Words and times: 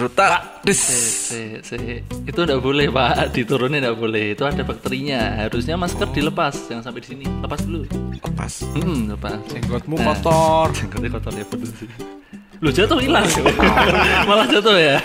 Gerutak. 0.00 0.64
Dis. 0.64 0.80
Si, 1.28 1.60
si. 1.60 1.76
Itu 2.24 2.48
nggak 2.48 2.56
boleh 2.64 2.88
pak, 2.88 3.36
diturunin 3.36 3.84
nggak 3.84 4.00
boleh. 4.00 4.32
Itu 4.32 4.48
ada 4.48 4.64
bakterinya. 4.64 5.44
Harusnya 5.44 5.76
masker 5.76 6.08
dilepas, 6.08 6.56
jangan 6.72 6.88
sampai 6.88 7.04
di 7.04 7.08
sini. 7.12 7.24
Lepas 7.28 7.60
dulu. 7.68 7.84
Lepas. 8.16 8.52
Hmm, 8.80 9.12
lepas. 9.12 9.36
Jenggotmu 9.52 10.00
Nah. 10.00 10.16
kotor. 10.16 10.72
Jenggotnya 10.72 11.10
kotor 11.12 11.32
ya 11.36 11.44
bener 11.44 11.68
sih. 11.76 11.90
Lu 12.64 12.72
jatuh 12.72 12.96
hilang. 12.96 13.28
Malah 14.28 14.48
jatuh 14.48 14.76
ya. 14.80 14.96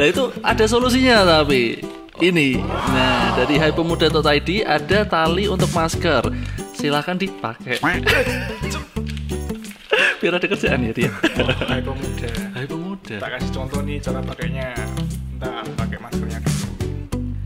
Nah 0.00 0.06
itu 0.08 0.32
ada 0.40 0.64
solusinya 0.64 1.20
tapi 1.24 1.84
ini. 2.24 2.56
Nah 2.64 3.36
dari 3.36 3.60
hypemuda.id 3.60 4.50
ada 4.64 4.98
tali 5.04 5.52
untuk 5.52 5.68
masker. 5.76 6.32
Silahkan 6.72 7.20
dipakai. 7.20 7.76
Biar 10.20 10.32
ada 10.36 10.46
kerjaan 10.48 10.80
ya 10.88 10.92
dia. 10.96 11.12
Hai 11.68 11.80
pemuda. 11.84 12.28
Tak 13.18 13.26
kasih 13.26 13.50
contoh 13.50 13.82
nih 13.82 13.98
cara 13.98 14.22
pakainya. 14.22 14.70
Ntar 15.34 15.66
pakai 15.74 15.98
maskernya 15.98 16.38
dulu. 16.46 16.66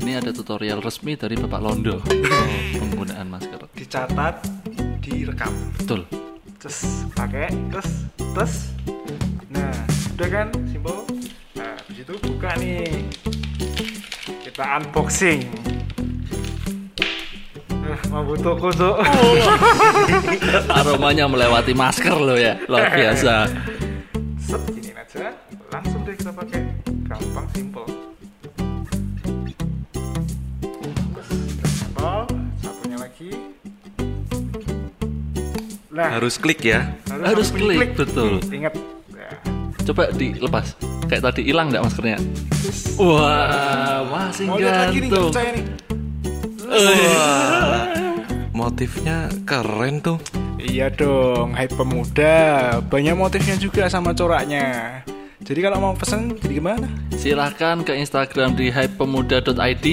Ini 0.05 0.21
ada 0.21 0.29
tutorial 0.37 0.85
resmi 0.85 1.17
dari 1.17 1.41
Bapak 1.41 1.61
Londo 1.65 2.05
penggunaan 2.85 3.33
masker. 3.33 3.73
Dicatat, 3.73 4.45
direkam. 5.01 5.49
Betul. 5.81 6.05
Terus 6.61 7.09
pakai, 7.17 7.49
terus, 7.73 7.89
terus. 8.21 8.55
Nah, 9.49 9.73
udah 10.21 10.29
kan, 10.29 10.53
simpel. 10.69 11.09
Nah, 11.57 11.81
habis 11.81 11.97
itu 11.97 12.13
buka 12.13 12.51
nih. 12.61 12.85
Kita 14.45 14.85
unboxing. 14.85 15.49
Nah, 17.73 18.01
mau 18.13 18.21
butuh. 18.21 18.53
Aromanya 20.77 21.25
melewati 21.25 21.73
masker 21.73 22.21
loh 22.21 22.37
ya, 22.37 22.61
luar 22.69 22.93
biasa. 22.93 23.49
kita 26.25 26.41
pakai. 26.41 26.61
Gampang, 27.05 27.47
simpel. 27.53 27.85
Simpel. 31.69 32.19
Satunya 32.65 32.97
lagi. 32.97 33.29
Nah, 35.93 36.09
Harus 36.17 36.41
klik 36.41 36.65
ya. 36.65 36.97
Harus 37.13 37.53
bunyi 37.53 37.77
klik, 37.77 37.93
betul. 38.01 38.41
Ingat. 38.49 38.73
Nah, 39.13 39.37
Coba 39.85 40.09
dilepas. 40.17 40.73
Kayak 41.13 41.29
tadi 41.29 41.45
hilang 41.45 41.69
nggak 41.69 41.85
maskernya? 41.85 42.17
Wah, 42.97 44.09
masih 44.09 44.49
mau 44.49 44.57
lagi 44.57 44.65
nggak 44.65 44.97
gantung. 44.97 45.29
percaya 45.29 45.51
nih. 45.53 45.65
Wah. 46.73 47.85
Motifnya 48.57 49.29
keren 49.45 50.01
tuh. 50.01 50.17
Iya 50.57 50.89
dong, 50.89 51.53
hype 51.53 51.77
pemuda. 51.77 52.81
Banyak 52.81 53.13
motifnya 53.13 53.61
juga 53.61 53.93
sama 53.93 54.17
coraknya. 54.17 55.05
Jadi 55.45 55.61
kalau 55.61 55.77
mau 55.77 55.93
pesen, 55.93 56.33
jadi 56.41 56.57
gimana? 56.57 56.89
Silahkan 57.13 57.85
ke 57.85 57.93
Instagram 58.01 58.57
di 58.57 58.73
hypepemuda.id 58.73 59.87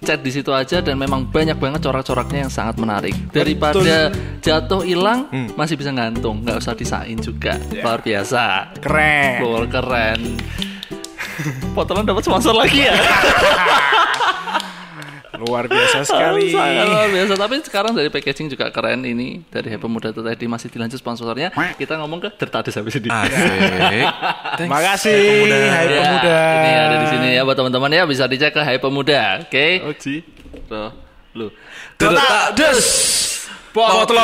chat 0.00 0.20
di 0.24 0.30
situ 0.32 0.54
aja 0.56 0.80
dan 0.80 0.96
memang 0.96 1.28
banyak 1.28 1.60
banget 1.60 1.84
corak-coraknya 1.84 2.48
yang 2.48 2.52
sangat 2.52 2.80
menarik. 2.80 3.12
Daripada 3.28 4.08
jatuh 4.40 4.80
hilang 4.80 5.28
masih 5.52 5.76
bisa 5.76 5.92
gantung, 5.92 6.40
nggak 6.40 6.64
usah 6.64 6.72
disain 6.72 7.20
juga. 7.20 7.60
Luar 7.76 8.00
biasa. 8.00 8.72
Keren. 8.80 9.44
Luar 9.44 9.64
keren. 9.68 10.20
Potongan 11.76 12.08
dapat 12.08 12.24
sponsor 12.24 12.56
lagi 12.56 12.88
ya. 12.88 12.96
Luar 15.40 15.68
biasa 15.68 16.04
sekali. 16.04 16.52
Sangat 16.52 16.86
luar 16.92 17.08
biasa. 17.12 17.32
Tapi 17.36 17.54
sekarang 17.64 17.92
dari 17.92 18.08
packaging 18.08 18.48
juga 18.48 18.72
keren 18.72 19.04
ini 19.04 19.42
dari 19.48 19.68
Hypemuda 19.72 20.12
tadi 20.12 20.46
masih 20.48 20.68
dilanjut 20.72 20.98
sponsornya. 20.98 21.52
Kita 21.76 21.96
ngomong 22.00 22.20
ke 22.24 22.30
Dertades 22.36 22.74
habis 22.76 22.96
ini. 22.96 23.08
Asik. 23.12 24.06
Thanks. 24.58 24.70
Makasih, 24.72 25.20
hype 25.48 25.92
Ya, 25.92 26.00
pemuda. 26.02 26.36
Ini 26.36 26.70
ada 26.76 26.96
di 26.96 27.06
sini 27.12 27.28
ya 27.36 27.42
buat 27.44 27.56
teman-teman 27.56 27.90
ya 27.92 28.02
bisa 28.08 28.24
dicek 28.24 28.52
ke 28.52 28.60
Hype 28.64 28.80
Pemuda, 28.80 29.44
oke? 29.44 29.66
Oji. 29.92 30.24
Tuh, 30.68 30.90
lu. 31.36 31.52
Gerutak. 32.00 32.56
Des. 32.56 32.80
Potlon. 33.76 34.16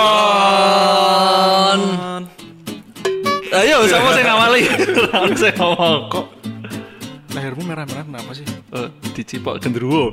Ayo, 3.52 3.84
sama 3.84 4.16
saya 4.16 4.24
ngawali. 4.32 4.64
Langsung 5.12 5.36
saya 5.36 5.52
ngomong. 5.60 6.08
Kok 6.08 6.26
lehermu 7.32 7.64
merah-merah 7.64 8.04
kenapa 8.04 8.30
sih? 8.36 8.44
Eh, 8.46 8.88
dicipok 9.16 9.56
genderuwo. 9.60 10.12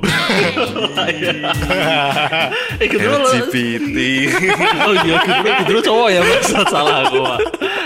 eh, 2.80 2.86
genderuwo 2.88 3.28
LGBT. 3.28 3.96
Oh 4.90 4.94
iya, 5.04 5.16
genderuwo, 5.20 5.52
genderuwo 5.60 5.82
cowok 5.84 6.08
ya, 6.08 6.20
Mas. 6.24 6.48
salah 6.72 6.96
aku. 7.04 7.18
Pak. 7.20 7.38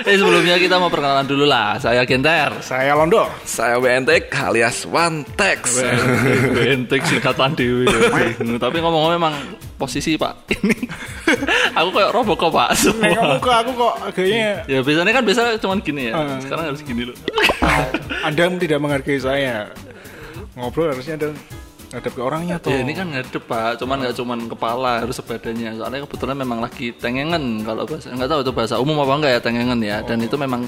Eh, 0.06 0.16
sebelumnya 0.16 0.54
kita 0.56 0.78
mau 0.78 0.88
perkenalan 0.88 1.26
dulu 1.26 1.44
lah. 1.44 1.76
Saya 1.82 2.06
Genter. 2.06 2.54
Saya 2.62 2.94
Londo. 2.94 3.26
Saya 3.42 3.82
WNTek 3.82 4.30
alias 4.30 4.86
One 4.86 5.26
Text. 5.34 5.82
Bentek 6.54 7.02
singkatan 7.02 7.58
dewi. 7.58 7.90
Tapi 8.38 8.76
ngomong-ngomong 8.78 9.14
memang 9.18 9.34
posisi 9.84 10.16
Pak 10.16 10.34
ini 10.56 10.76
aku 11.76 11.88
kayak 11.92 12.10
Robocop 12.16 12.50
Pak. 12.52 12.70
Nih 12.72 12.80
Semua. 12.80 13.12
kamu 13.14 13.36
ke 13.40 13.50
aku 13.52 13.70
kok 13.76 13.94
agaknya 14.00 14.48
Ya 14.64 14.78
biasanya 14.80 15.12
kan 15.12 15.22
biasa 15.24 15.40
cuman 15.60 15.78
gini 15.84 16.02
ya. 16.10 16.14
Hmm. 16.16 16.40
Sekarang 16.40 16.64
harus 16.72 16.80
gini 16.80 17.02
loh. 17.08 17.16
Anda 18.24 18.44
tidak 18.56 18.78
menghargai 18.80 19.20
saya. 19.20 19.68
Ngobrol 20.54 20.94
harusnya 20.94 21.18
ada 21.18 21.28
ngadep 21.94 22.12
ke 22.14 22.22
orangnya 22.22 22.56
tuh. 22.58 22.74
Ya 22.74 22.82
ini 22.82 22.92
kan 22.94 23.06
ngadep 23.10 23.44
Pak, 23.46 23.78
cuman 23.78 23.96
nggak 24.02 24.14
cuman 24.18 24.38
kepala 24.50 24.92
harus 25.02 25.16
sebadannya. 25.18 25.70
Soalnya 25.78 26.00
kebetulan 26.06 26.36
memang 26.38 26.58
lagi 26.58 26.90
tengengen 26.94 27.62
kalau 27.62 27.86
bahasa 27.86 28.10
nggak 28.10 28.30
tahu 28.30 28.40
itu 28.42 28.52
bahasa 28.54 28.74
umum 28.82 28.98
apa 29.02 29.12
enggak 29.14 29.32
ya 29.38 29.40
tengengen 29.40 29.78
ya. 29.82 29.98
Dan 30.02 30.18
itu 30.22 30.34
memang 30.34 30.66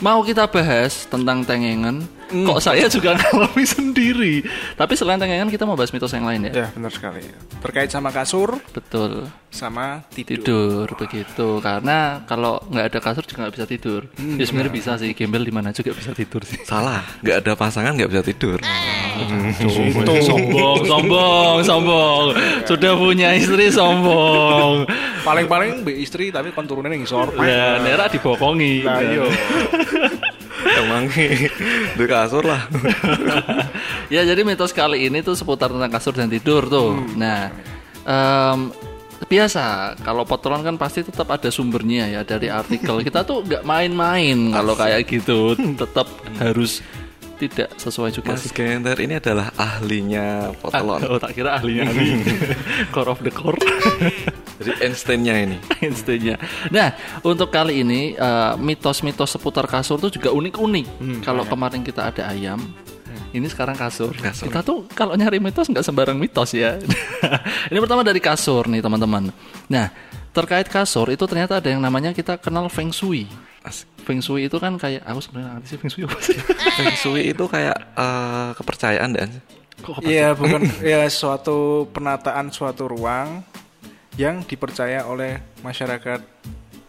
mau 0.00 0.20
kita 0.24 0.48
bahas 0.48 1.04
tentang 1.08 1.44
tengengen. 1.44 2.08
Kok 2.26 2.58
saya 2.58 2.86
juga 2.86 3.14
ngalami 3.14 3.62
sendiri. 3.62 4.42
Tapi 4.74 4.92
selain 4.92 5.16
tengengen 5.16 5.46
kita 5.46 5.62
mau 5.62 5.74
bahas 5.74 5.90
mitos 5.90 6.10
yang 6.10 6.26
lain 6.26 6.50
ya. 6.50 6.66
Ya 6.66 6.68
benar 6.70 6.90
sekali. 6.90 7.22
Terkait 7.62 7.86
sama 7.88 8.10
kasur 8.10 8.58
Betul. 8.70 9.30
sama 9.46 10.04
tidur. 10.12 10.36
tidur 10.36 10.86
begitu 10.94 11.48
karena 11.58 12.20
kalau 12.24 12.60
nggak 12.68 12.92
ada 12.92 12.98
kasur 13.00 13.24
juga 13.24 13.46
nggak 13.46 13.54
bisa 13.56 13.64
tidur 13.64 14.04
ya 14.36 14.44
sebenarnya 14.44 14.68
bisa 14.68 14.92
sih 15.00 15.16
gembel 15.16 15.40
di 15.40 15.54
mana 15.54 15.72
juga 15.72 15.96
bisa 15.96 16.12
tidur 16.12 16.44
sih 16.44 16.60
Salah. 16.60 17.00
Nggak 17.24 17.36
ada 17.40 17.52
pasangan 17.56 17.96
nggak 17.96 18.10
bisa 18.10 18.22
tidur. 18.22 18.58
Itu. 19.16 20.12
sombong 20.20 20.84
sombong 20.84 21.56
sombong 21.64 22.24
sudah 22.68 22.92
punya 22.94 23.32
istri 23.32 23.72
sombong 23.72 24.84
Paling-paling 25.24 25.80
be 25.82 26.04
istri 26.04 26.28
tapi 26.28 26.52
kon 26.52 26.68
turunnya 26.68 26.92
ngisor. 26.92 27.32
ya 27.40 27.80
Nera 27.80 28.12
dibokongi 28.12 28.84
Lah 28.84 29.00
iya. 29.00 29.24
Emang 30.66 31.06
di 31.98 32.04
kasur 32.06 32.44
lah. 32.44 32.66
ya 34.14 34.22
jadi 34.26 34.42
mitos 34.42 34.74
kali 34.74 35.06
ini 35.06 35.22
tuh 35.22 35.38
seputar 35.38 35.70
tentang 35.70 35.90
kasur 35.92 36.14
dan 36.14 36.26
tidur 36.26 36.66
tuh. 36.66 36.94
Nah 37.14 37.50
em, 38.06 38.74
biasa 39.26 39.96
kalau 40.04 40.28
potolan 40.28 40.60
kan 40.60 40.76
pasti 40.76 41.00
tetap 41.06 41.30
ada 41.32 41.48
sumbernya 41.48 42.10
ya 42.10 42.20
dari 42.26 42.50
artikel. 42.50 43.00
Kita 43.00 43.22
tuh 43.22 43.42
nggak 43.46 43.62
main-main 43.64 44.52
kalau 44.52 44.74
kayak 44.74 45.06
gitu. 45.06 45.54
Tetap 45.56 46.06
harus 46.42 46.82
tidak 47.36 47.68
sesuai 47.76 48.10
juga 48.10 48.34
Mas 48.34 48.48
sih 48.48 48.52
Genter 48.52 48.96
ini 48.98 49.20
adalah 49.20 49.52
ahlinya 49.54 50.56
potelon. 50.56 51.00
Oh 51.06 51.20
tak 51.20 51.36
kira 51.36 51.60
ahlinya 51.60 51.86
ahli 51.92 52.24
core 52.90 53.12
of 53.12 53.20
the 53.20 53.30
core 53.30 53.60
Jadi 54.56 54.72
Einstein-nya 54.88 55.34
ini. 55.44 55.56
Einstein-nya. 55.84 56.40
Nah 56.72 56.96
untuk 57.20 57.52
kali 57.52 57.84
ini 57.84 58.16
eh, 58.16 58.52
mitos-mitos 58.56 59.36
seputar 59.36 59.68
kasur 59.68 60.00
tuh 60.00 60.08
juga 60.08 60.32
unik-unik. 60.32 60.86
Kalau 61.20 61.44
kemarin 61.44 61.84
kita 61.84 62.08
ada 62.08 62.32
ayam, 62.32 62.56
ini 63.36 63.46
sekarang 63.52 63.76
kasur. 63.76 64.16
Kasur. 64.16 64.48
Kita 64.48 64.64
tuh 64.64 64.88
kalau 64.96 65.12
nyari 65.12 65.36
mitos 65.36 65.68
nggak 65.68 65.84
sembarang 65.84 66.16
mitos 66.16 66.56
ya. 66.56 66.80
ini 67.70 67.78
pertama 67.84 68.00
dari 68.00 68.16
kasur 68.16 68.64
nih 68.64 68.80
teman-teman. 68.80 69.28
Nah 69.68 69.92
terkait 70.32 70.68
kasur 70.68 71.08
itu 71.12 71.24
ternyata 71.28 71.60
ada 71.60 71.68
yang 71.68 71.84
namanya 71.84 72.16
kita 72.16 72.40
kenal 72.40 72.72
feng 72.72 72.88
shui. 72.88 73.28
Feng 74.06 74.22
shui 74.22 74.46
itu 74.46 74.56
kan 74.62 74.78
kayak 74.78 75.02
aku 75.02 75.18
sebenarnya 75.18 75.58
ngerti 75.58 75.66
sih 75.66 75.78
feng 75.82 75.90
shui 75.90 76.02
apa 76.06 76.18
sih? 76.22 76.38
Feng 76.78 76.94
Shui 76.94 77.22
itu 77.34 77.44
kayak 77.50 77.76
eh, 77.98 78.50
kepercayaan 78.54 79.10
dan 79.14 79.30
Iya, 80.02 80.32
bukan 80.32 80.64
ya 80.82 81.04
suatu 81.12 81.84
penataan 81.92 82.48
suatu 82.48 82.88
ruang 82.88 83.44
yang 84.16 84.40
dipercaya 84.48 85.04
oleh 85.04 85.36
masyarakat 85.60 86.24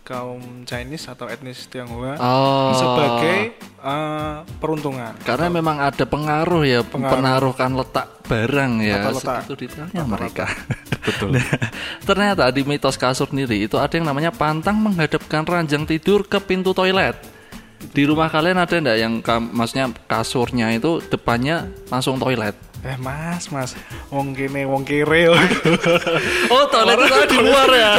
kaum 0.07 0.63
Chinese 0.63 1.11
atau 1.11 1.27
etnis 1.27 1.67
Tionghoa 1.67 2.15
Oh. 2.15 2.71
sebagai 2.71 3.59
eh, 3.59 4.35
peruntungan. 4.57 5.11
Karena 5.21 5.51
memang 5.51 5.83
ada 5.83 6.07
pengaruh 6.07 6.63
ya, 6.63 6.79
Pengaruh. 6.81 7.11
penaruhkan 7.19 7.71
letak 7.75 8.07
barang 8.23 8.73
ya, 8.79 8.95
Tata 8.97 9.09
letak. 9.11 9.35
segitu 9.43 9.53
detailnya 9.67 10.03
mereka. 10.07 10.45
betul. 11.07 11.35
Nah, 11.35 11.43
ternyata 12.01 12.47
di 12.49 12.63
mitos 12.63 12.95
kasur 12.95 13.27
sendiri 13.27 13.59
itu 13.61 13.75
ada 13.75 13.91
yang 13.91 14.07
namanya 14.07 14.31
pantang 14.31 14.79
menghadapkan 14.79 15.43
ranjang 15.43 15.83
tidur 15.83 16.23
ke 16.23 16.39
pintu 16.39 16.71
toilet. 16.71 17.19
Di 17.77 18.09
rumah 18.09 18.25
kalian 18.25 18.57
ada 18.57 18.73
enggak 18.73 18.97
yang 18.97 19.13
maksudnya 19.53 19.93
kasurnya 20.07 20.73
itu 20.73 20.97
depannya 21.05 21.69
langsung 21.87 22.17
toilet? 22.17 22.57
Eh 22.79 22.95
mas, 22.95 23.49
mas, 23.49 23.73
wong 24.07 24.31
kene, 24.31 24.63
wong 24.63 24.81
kere. 24.81 25.27
Oh 26.53 26.63
toilet 26.67 26.97
itu 27.03 27.35
di 27.35 27.39
luar 27.41 27.67
ya. 27.69 27.91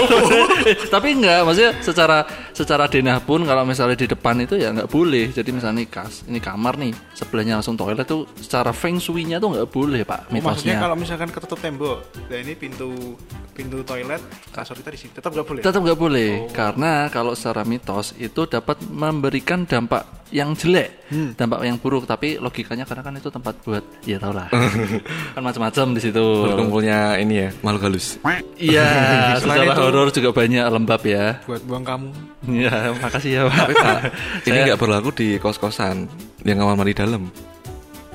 Eh, 0.64 0.74
Tapi 0.94 1.08
enggak, 1.12 1.44
maksudnya 1.44 1.72
secara 1.82 2.18
secara 2.50 2.86
denah 2.86 3.18
pun 3.18 3.42
kalau 3.42 3.62
misalnya 3.62 3.94
di 3.94 4.06
depan 4.06 4.38
itu 4.38 4.54
ya 4.54 4.70
nggak 4.70 4.88
boleh. 4.88 5.28
Jadi 5.30 5.50
misalnya 5.50 5.82
ini 5.82 5.86
kas, 5.86 6.24
ini 6.24 6.38
kamar 6.38 6.78
nih, 6.78 6.94
sebelahnya 7.12 7.58
langsung 7.58 7.74
toilet 7.74 8.06
tuh 8.06 8.24
secara 8.36 8.70
feng 8.70 8.96
shui-nya 8.96 9.36
tuh 9.36 9.52
nggak 9.52 9.68
boleh 9.68 10.02
pak 10.02 10.28
Oh, 10.28 10.38
maksudnya 10.38 10.40
mitosnya. 10.40 10.76
kalau 10.78 10.96
misalkan 10.96 11.28
ketutup 11.28 11.58
tembok, 11.58 11.98
nah 12.26 12.38
ini 12.38 12.52
pintu 12.54 13.18
pintu 13.52 13.82
toilet, 13.82 14.22
kasur 14.48 14.78
kita 14.78 14.94
di 14.94 14.98
sini, 14.98 15.10
tetap 15.12 15.34
nggak 15.34 15.42
boleh. 15.44 15.60
Tetap 15.60 15.80
nggak 15.82 15.98
boleh 15.98 16.30
Oh. 16.38 16.50
karena 16.50 16.92
kalau 17.08 17.34
secara 17.34 17.62
mitos 17.62 18.14
itu 18.16 18.46
dapat 18.46 18.78
memberikan 18.84 19.66
dampak 19.66 20.06
yang 20.30 20.52
jelek, 20.52 21.08
Hmm. 21.08 21.32
dampak 21.34 21.64
yang 21.64 21.74
buruk. 21.76 22.04
Tapi 22.04 22.36
logikanya 22.36 22.84
karena 22.84 23.02
kan 23.02 23.14
itu 23.16 23.28
tempat 23.28 23.58
buat 23.64 23.80
ya 24.04 24.20
tau 24.20 24.30
lah, 24.30 24.46
kan 25.34 25.42
macam-macam 25.42 25.86
di 25.96 26.00
situ. 26.00 26.26
Berkumpulnya 26.44 27.18
ini 27.20 27.46
ya, 27.46 27.48
makhluk 27.62 27.82
halus. 27.90 28.16
Iya, 28.58 28.88
itu- 29.38 29.78
horor 29.78 30.08
juga 30.10 30.30
banyak 30.34 30.64
lembab 30.68 31.02
ya. 31.04 31.40
Buat 31.46 31.62
buang 31.64 31.84
kamu. 31.86 32.10
Iya, 32.48 32.92
makasih 32.98 33.30
ya 33.30 33.42
pak. 33.46 33.56
Tapi 33.58 33.74
Pak, 33.74 34.00
ini 34.48 34.58
nggak 34.68 34.78
berlaku 34.80 35.10
di 35.14 35.28
kos-kosan 35.38 36.08
yang 36.42 36.58
kamar 36.62 36.74
mandi 36.78 36.94
dalam. 36.94 37.22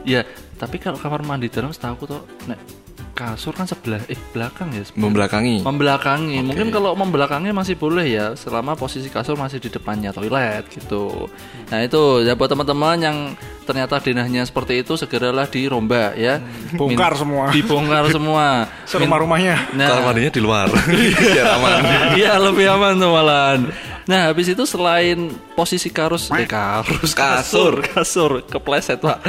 Iya, 0.04 0.28
tapi 0.60 0.80
kalau 0.80 1.00
kamar 1.00 1.24
mandi 1.24 1.48
dalam 1.48 1.72
setahu 1.72 1.94
aku 1.96 2.06
tuh, 2.12 2.22
nek 2.48 2.83
kasur 3.14 3.54
kan 3.54 3.70
sebelah, 3.70 4.02
eh 4.10 4.18
belakang 4.34 4.74
ya. 4.74 4.82
sebelah. 4.82 5.06
Membelakangi. 5.06 5.62
Membelakangi, 5.62 6.38
mungkin 6.42 6.74
kalau 6.74 6.98
membelakangnya 6.98 7.54
masih 7.54 7.78
boleh 7.78 8.10
ya, 8.10 8.26
selama 8.34 8.74
posisi 8.74 9.06
kasur 9.08 9.38
masih 9.38 9.62
di 9.62 9.70
depannya 9.70 10.10
toilet 10.10 10.66
gitu. 10.74 11.30
Nah 11.70 11.80
itu 11.86 12.26
ya 12.26 12.34
buat 12.34 12.50
teman-teman 12.50 12.98
yang 12.98 13.18
ternyata 13.64 14.02
denahnya 14.02 14.44
seperti 14.44 14.82
itu 14.82 14.98
segeralah 14.98 15.46
dirombak 15.46 16.18
ya. 16.18 16.42
Bongkar 16.80 17.14
Min- 17.14 17.22
semua. 17.22 17.46
Dibongkar 17.54 18.06
semua. 18.10 18.46
Serumah-rumahnya. 18.90 19.78
Nah, 19.78 19.88
Kamar 19.94 20.04
mandinya 20.12 20.32
di 20.34 20.42
luar. 20.42 20.68
Biar 21.38 21.48
aman. 21.62 21.80
Iya 22.18 22.34
lebih 22.42 22.66
aman 22.74 22.94
tuh 22.98 23.10
malahan. 23.14 23.60
Nah 24.04 24.28
habis 24.28 24.52
itu 24.52 24.64
selain 24.68 25.32
posisi 25.56 25.88
karus, 25.88 26.28
eh 26.36 26.48
karus 26.48 27.16
kasur, 27.22 27.80
kasur 27.80 28.44
kepleset 28.44 29.00
pak. 29.00 29.24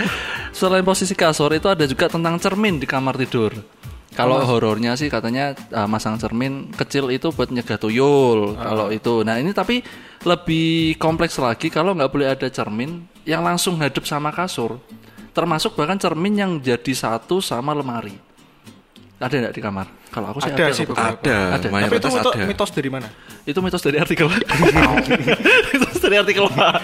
Selain 0.50 0.82
posisi 0.82 1.14
kasur 1.14 1.50
itu 1.54 1.70
ada 1.70 1.86
juga 1.86 2.10
tentang 2.10 2.38
cermin 2.42 2.82
di 2.82 2.86
kamar 2.86 3.14
tidur. 3.14 3.54
Kalau 4.14 4.38
horornya 4.46 4.94
sih 4.94 5.10
katanya 5.10 5.58
uh, 5.74 5.90
masang 5.90 6.14
cermin 6.14 6.70
kecil 6.70 7.10
itu 7.10 7.34
buat 7.34 7.50
nyegah 7.50 7.82
tuyul. 7.82 8.54
Kalau 8.54 8.86
itu, 8.94 9.26
nah 9.26 9.42
ini 9.42 9.50
tapi 9.50 9.82
lebih 10.22 10.94
kompleks 11.02 11.34
lagi 11.42 11.66
kalau 11.66 11.98
nggak 11.98 12.10
boleh 12.14 12.30
ada 12.30 12.46
cermin 12.46 13.02
yang 13.26 13.42
langsung 13.42 13.74
hadap 13.82 14.06
sama 14.06 14.30
kasur. 14.30 14.78
Termasuk 15.34 15.74
bahkan 15.74 15.98
cermin 15.98 16.34
yang 16.38 16.52
jadi 16.62 16.94
satu 16.94 17.42
sama 17.42 17.74
lemari. 17.74 18.14
Ada 19.24 19.34
nggak 19.40 19.54
di 19.56 19.62
kamar? 19.64 19.86
Kalau 20.12 20.26
aku 20.30 20.38
sih 20.44 20.52
Ada 20.52 20.64
ada. 20.68 20.76
sih 20.76 20.84
beberapa. 20.84 21.16
Ada, 21.16 21.36
Ada. 21.56 21.68
Tapi 21.72 21.96
itu 21.96 22.08
mitos, 22.12 22.32
ada. 22.36 22.44
mitos 22.44 22.70
dari 22.70 22.90
mana? 22.92 23.08
itu 23.44 23.58
mitos 23.60 23.84
dari 23.84 24.00
artikel 24.00 24.24
mitos 25.72 26.00
dari 26.00 26.16
artikel 26.16 26.48
Pak. 26.48 26.80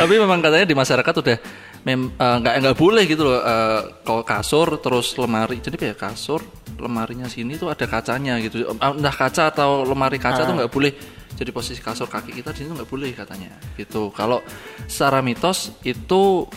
tapi 0.00 0.14
memang 0.16 0.40
katanya 0.40 0.64
di 0.64 0.72
masyarakat 0.72 1.14
udah 1.20 1.36
mem 1.84 2.08
eh, 2.16 2.36
nggak 2.40 2.54
nggak 2.64 2.76
boleh 2.80 3.04
gitu 3.04 3.28
loh 3.28 3.36
eh, 3.44 3.80
kalau 4.08 4.24
kasur 4.24 4.80
terus 4.80 5.12
lemari 5.20 5.60
jadi 5.60 5.76
kayak 5.76 6.00
kasur 6.00 6.40
lemarinya 6.80 7.28
sini 7.28 7.60
tuh 7.60 7.68
ada 7.68 7.84
kacanya 7.84 8.40
gitu 8.40 8.64
Eh, 8.64 8.72
entah 8.72 9.12
kaca 9.12 9.52
atau 9.52 9.84
lemari 9.84 10.16
kaca 10.16 10.48
tuh 10.48 10.56
nggak 10.56 10.72
boleh 10.72 10.92
jadi 11.36 11.52
posisi 11.52 11.84
kasur 11.84 12.08
kaki 12.08 12.32
kita 12.32 12.56
di 12.56 12.64
sini 12.64 12.72
nggak 12.72 12.88
boleh 12.88 13.12
katanya 13.12 13.52
gitu 13.76 14.08
kalau 14.08 14.40
secara 14.88 15.20
mitos 15.20 15.76
itu 15.84 16.48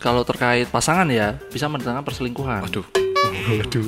kalau 0.00 0.24
terkait 0.24 0.64
pasangan 0.72 1.12
ya 1.12 1.36
bisa 1.52 1.68
mendatangkan 1.68 2.04
perselingkuhan 2.08 2.64
Waduh. 3.24 3.86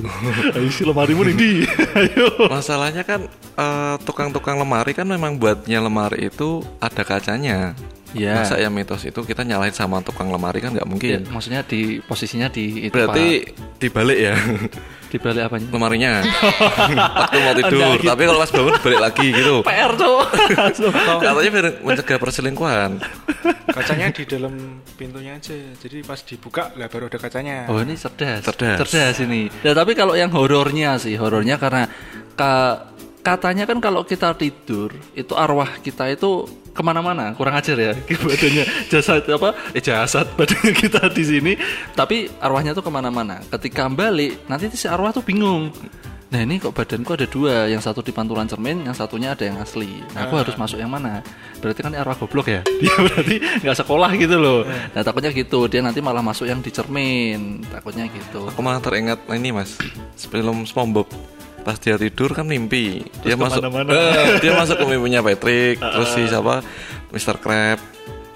ayo 0.57 0.69
si 0.69 0.83
lemarimu 0.85 1.23
nih 1.27 1.65
ayo 2.01 2.27
Masalahnya 2.49 3.03
kan 3.03 3.25
eh, 3.57 3.95
tukang-tukang 4.05 4.61
lemari 4.61 4.93
kan 4.93 5.09
memang 5.09 5.37
buatnya 5.41 5.81
lemari 5.81 6.29
itu 6.29 6.61
ada 6.79 7.03
kacanya. 7.03 7.73
Iya. 8.17 8.41
Masa 8.41 8.57
ya 8.57 8.69
mitos 8.69 9.05
itu 9.05 9.21
kita 9.21 9.45
nyalahin 9.45 9.71
sama 9.71 10.01
tukang 10.01 10.27
lemari 10.27 10.59
kan 10.59 10.73
nggak 10.73 10.83
Ya, 10.83 10.91
mungkin. 10.91 11.19
maksudnya 11.29 11.61
di 11.61 12.01
posisinya 12.01 12.49
di 12.49 12.89
itu 12.89 12.95
Berarti 12.97 13.45
dibalik 13.77 14.17
ya 14.17 14.33
Pak. 14.33 14.73
di 15.07 15.17
balik 15.21 15.43
apanya? 15.47 15.67
lemarinya. 15.71 16.11
Waktu 17.23 17.39
mau 17.39 17.55
tidur. 17.55 17.95
Gitu. 17.95 18.09
Tapi 18.09 18.23
kalau 18.25 18.39
pas 18.41 18.51
bangun 18.51 18.75
balik 18.81 19.01
lagi 19.01 19.27
gitu. 19.31 19.55
PR 19.69 19.93
tuh. 19.95 20.19
Katanya 21.23 21.51
biar 21.53 21.67
mencegah 21.81 22.19
perselingkuhan. 22.19 22.91
Kacanya 23.71 24.07
di 24.11 24.25
dalam 24.25 24.55
pintunya 24.97 25.37
aja. 25.37 25.55
Jadi 25.77 26.03
pas 26.03 26.19
dibuka 26.21 26.73
lah 26.75 26.89
baru 26.89 27.07
ada 27.07 27.19
kacanya. 27.19 27.69
oh 27.69 27.79
ini 27.79 27.95
cerdas. 27.95 28.43
Cerdas. 28.43 29.17
ini. 29.21 29.47
Ya 29.63 29.73
tapi 29.73 29.93
kalau 29.93 30.17
yang 30.17 30.33
horornya 30.33 30.97
sih, 30.97 31.15
horornya 31.15 31.57
karena 31.57 31.87
ka- 32.35 32.96
katanya 33.27 33.67
kan 33.67 33.83
kalau 33.83 34.07
kita 34.07 34.31
tidur 34.39 34.95
itu 35.19 35.35
arwah 35.35 35.83
kita 35.83 36.07
itu 36.15 36.47
ke 36.71 36.83
mana-mana 36.85 37.35
kurang 37.35 37.59
ajar 37.59 37.75
ya 37.75 37.93
badannya 38.23 38.65
jasad 38.87 39.27
apa 39.27 39.51
eh 39.75 39.83
jasad 39.83 40.31
badannya 40.39 40.73
kita 40.77 41.11
di 41.11 41.25
sini. 41.27 41.53
Tapi 41.97 42.31
arwahnya 42.39 42.71
tuh 42.71 42.87
ke 42.87 42.93
mana-mana. 42.93 43.43
Ketika 43.51 43.91
balik 43.91 44.47
nanti 44.47 44.71
si 44.79 44.87
arwah 44.87 45.11
tuh 45.11 45.27
bingung. 45.27 45.75
Nah 46.27 46.43
ini 46.43 46.59
kok 46.59 46.75
badanku 46.75 47.15
ada 47.15 47.27
dua 47.27 47.71
yang 47.71 47.79
satu 47.79 48.03
di 48.03 48.11
pantulan 48.11 48.51
cermin 48.51 48.83
yang 48.83 48.95
satunya 48.95 49.35
ada 49.35 49.43
yang 49.47 49.59
asli. 49.59 50.03
Nah 50.15 50.27
aku 50.27 50.39
harus 50.39 50.55
masuk 50.55 50.79
yang 50.79 50.91
mana? 50.91 51.25
Berarti 51.59 51.81
kan 51.83 51.95
arwah 51.99 52.15
goblok 52.15 52.47
ya? 52.47 52.61
Dia 52.83 52.95
berarti 52.95 53.37
nggak 53.63 53.77
sekolah 53.83 54.11
gitu 54.15 54.37
loh. 54.39 54.63
Nah 54.95 55.03
takutnya 55.03 55.35
gitu. 55.35 55.67
Dia 55.67 55.83
nanti 55.83 55.99
malah 55.99 56.23
masuk 56.23 56.47
yang 56.47 56.63
di 56.63 56.71
cermin. 56.71 57.65
Takutnya 57.67 58.07
gitu. 58.07 58.47
Aku 58.53 58.61
malah 58.63 58.79
teringat 58.79 59.19
ini 59.35 59.51
mas. 59.51 59.75
Film 60.15 60.63
SpongeBob 60.63 61.36
Pas 61.67 61.75
dia 61.77 61.99
tidur 61.99 62.31
kan 62.31 62.47
mimpi 62.47 63.03
Dia 63.27 63.35
masuk 63.35 63.59
Eh, 63.91 64.39
Dia 64.39 64.55
masuk 64.55 64.79
ke 64.79 64.87
mimpinya 64.87 65.19
Patrick 65.21 65.83
Terus 65.99 66.09
si 66.15 66.23
siapa 66.25 66.63
Mr. 67.11 67.43
Crab 67.43 67.83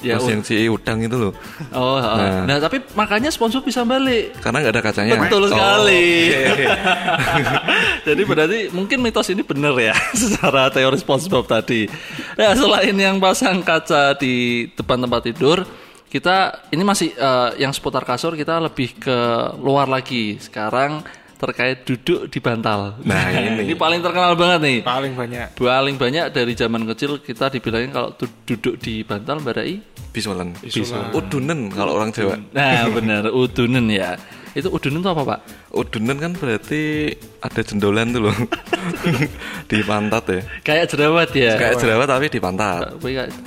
Ya, 0.00 0.16
Terus 0.16 0.32
yang 0.32 0.40
si 0.40 0.56
udang 0.64 0.98
itu 0.98 1.12
loh 1.12 1.36
Oh, 1.70 2.00
nah. 2.00 2.48
Nah. 2.48 2.56
tapi 2.56 2.80
makanya 2.96 3.28
sponsor 3.28 3.60
bisa 3.60 3.84
balik. 3.84 4.32
Karena 4.40 4.64
nggak 4.64 4.72
ada 4.72 4.82
kacanya 4.82 5.12
Betul 5.20 5.44
Oh, 5.44 5.48
sekali. 5.52 6.32
Jadi 8.08 8.22
berarti 8.24 8.58
mungkin 8.72 9.04
mitos 9.04 9.28
ini 9.28 9.44
benar 9.44 9.76
ya 9.76 9.92
secara 10.16 10.72
teori 10.72 10.96
SpongeBob 10.96 11.44
tadi. 11.44 11.84
Nah, 12.32 12.56
selain 12.56 12.96
yang 12.96 13.20
pasang 13.20 13.60
kaca 13.60 14.16
di 14.16 14.66
depan 14.72 15.04
tempat 15.04 15.20
tidur, 15.28 15.68
kita 16.08 16.64
ini 16.72 16.80
masih 16.80 17.12
eh, 17.12 17.60
yang 17.60 17.70
seputar 17.70 18.02
kasur 18.02 18.34
kita 18.34 18.56
lebih 18.56 18.96
ke 18.96 19.18
luar 19.60 19.84
lagi. 19.84 20.40
Sekarang 20.40 21.04
terkait 21.40 21.88
duduk 21.88 22.28
di 22.28 22.38
bantal. 22.38 23.00
Nah, 23.00 23.32
ini. 23.40 23.64
ini 23.64 23.74
paling 23.74 24.04
terkenal 24.04 24.36
banget 24.36 24.60
nih. 24.60 24.78
Paling 24.84 25.16
banyak. 25.16 25.56
Paling 25.56 25.96
banyak 25.96 26.24
dari 26.36 26.52
zaman 26.52 26.84
kecil 26.92 27.16
kita 27.24 27.48
dibilangin 27.48 27.90
kalau 27.96 28.12
tu- 28.12 28.28
duduk 28.44 28.76
di 28.76 29.00
bantal 29.00 29.40
barai 29.40 29.80
Bisulan 30.10 30.52
Bisulan. 30.60 31.14
Udunen 31.14 31.70
kalau 31.70 31.96
orang 31.96 32.10
Jawa 32.10 32.34
Nah 32.56 32.90
benar 32.92 33.30
udunen 33.32 33.88
ya. 33.88 34.18
Itu 34.50 34.66
udunen 34.74 34.98
itu 34.98 35.08
apa 35.08 35.22
pak? 35.22 35.38
Udunen 35.70 36.18
kan 36.18 36.34
berarti 36.34 37.14
ada 37.38 37.60
jendolan 37.62 38.10
tuh 38.10 38.26
loh 38.26 38.34
Di 39.70 39.78
pantat 39.86 40.24
ya 40.26 40.40
Kayak 40.66 40.86
jerawat 40.90 41.30
ya. 41.30 41.54
Kayak 41.54 41.78
jerawat 41.78 42.08
tapi 42.10 42.26
di 42.26 42.40
pantat 42.42 42.98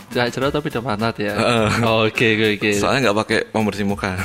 kayak 0.09 0.31
jerawat 0.31 0.53
tapi 0.55 0.67
udah 0.71 0.83
pantat 0.87 1.15
ya. 1.19 1.33
Heeh. 1.35 1.67
Oke 2.07 2.25
oke 2.39 2.47
oke. 2.57 2.71
Soalnya 2.79 3.11
nggak 3.11 3.17
pakai 3.27 3.39
pembersih 3.51 3.83
muka 3.83 4.15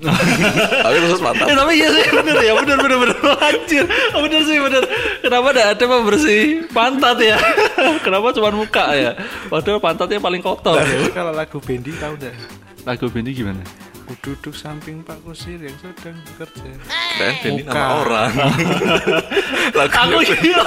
Tapi 0.84 0.96
khusus 1.04 1.20
pantat 1.20 1.46
Eh 1.52 1.56
tapi 1.56 1.72
iya 1.76 1.88
sih 1.92 2.04
bener 2.08 2.36
ya 2.40 2.52
bener 2.56 2.76
bener 2.80 2.98
bener. 3.04 3.16
Anjir. 3.52 3.84
Oh, 4.16 4.20
bener 4.24 4.40
sih 4.48 4.56
bener. 4.56 4.82
Kenapa 5.20 5.46
ada 5.52 5.62
ada 5.76 5.84
pembersih 5.84 6.64
pantat 6.72 7.20
ya? 7.20 7.36
Kenapa 8.04 8.32
cuma 8.32 8.48
muka 8.54 8.96
ya? 8.96 9.12
Padahal 9.52 9.78
pantatnya 9.78 10.18
paling 10.18 10.40
kotor. 10.40 10.80
Kalau 11.12 11.32
lagu 11.36 11.58
Bendi 11.60 11.92
tahu 12.00 12.16
dah. 12.16 12.34
Lagu 12.88 13.06
Bendi 13.12 13.36
gimana 13.36 13.89
Ku 14.10 14.18
duduk 14.26 14.58
samping 14.58 15.06
Pak 15.06 15.22
Kusir 15.22 15.54
yang 15.54 15.70
sedang 15.78 16.18
bekerja. 16.26 16.66
Benny 17.14 17.62
Muka. 17.62 17.70
nama 17.70 17.94
orang 18.02 18.32
Aku 20.02 20.18
iya 20.18 20.62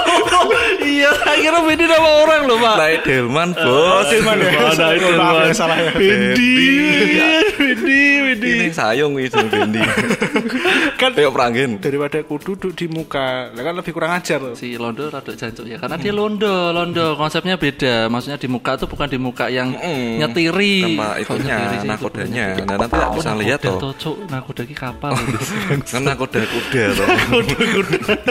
Iya 0.80 1.12
akhirnya 1.12 1.60
Bendi 1.60 1.84
nama 1.84 2.24
orang 2.24 2.42
loh 2.48 2.56
pak 2.56 2.76
Naik 2.80 3.02
Delman 3.04 3.52
bos 3.52 4.08
Delman 4.08 4.40
ya? 4.40 4.48
Maaf 4.48 4.80
ya, 4.80 4.96
Delman? 4.96 5.52
salah 5.52 5.76
ya. 5.76 5.92
Bendi 5.92 6.56
Bendi 7.60 8.00
Bendi 8.32 8.52
Ini 8.64 8.68
sayung 8.72 9.20
itu 9.20 9.36
Bendy 9.52 9.84
Kan 11.04 11.12
Ayo 11.14 11.30
perangin 11.30 11.78
daripada 11.78 12.24
ku 12.24 12.40
duduk 12.40 12.72
di 12.72 12.88
muka, 12.88 13.52
lah 13.52 13.60
kan 13.62 13.76
lebih 13.76 13.92
kurang 13.92 14.16
ajar 14.16 14.40
loh. 14.40 14.56
si 14.56 14.74
Londo 14.74 15.12
rada 15.12 15.30
jancuk 15.30 15.66
ya 15.66 15.76
karena 15.76 16.00
dia 16.00 16.12
Londo 16.12 16.72
Londo 16.72 17.16
konsepnya 17.16 17.56
beda 17.56 18.08
maksudnya 18.08 18.40
di 18.40 18.48
muka 18.48 18.80
tuh 18.80 18.88
bukan 18.88 19.06
di 19.06 19.20
muka 19.20 19.48
yang 19.48 19.76
Mm. 19.76 20.22
nyetiri 20.22 20.96
Kalau 20.96 21.16
itunya, 21.20 21.56
nyetiri 21.60 21.76
itu 21.76 21.88
nakodanya. 21.88 22.46
bukan 22.56 22.66
Nah, 22.66 22.78
nanti 22.80 22.96
Oh, 22.96 23.12
bisa 23.14 23.32
lihat 23.36 23.60
nakoda 23.60 23.76
toh. 23.76 23.80
toh, 23.82 23.94
Cuk. 24.00 24.18
nakoda 24.30 24.62
ki 24.64 24.76
kapal 24.78 25.12
Kan 25.84 26.02
nakoda 26.02 26.40
kuda 26.40 26.84
toh 26.94 27.08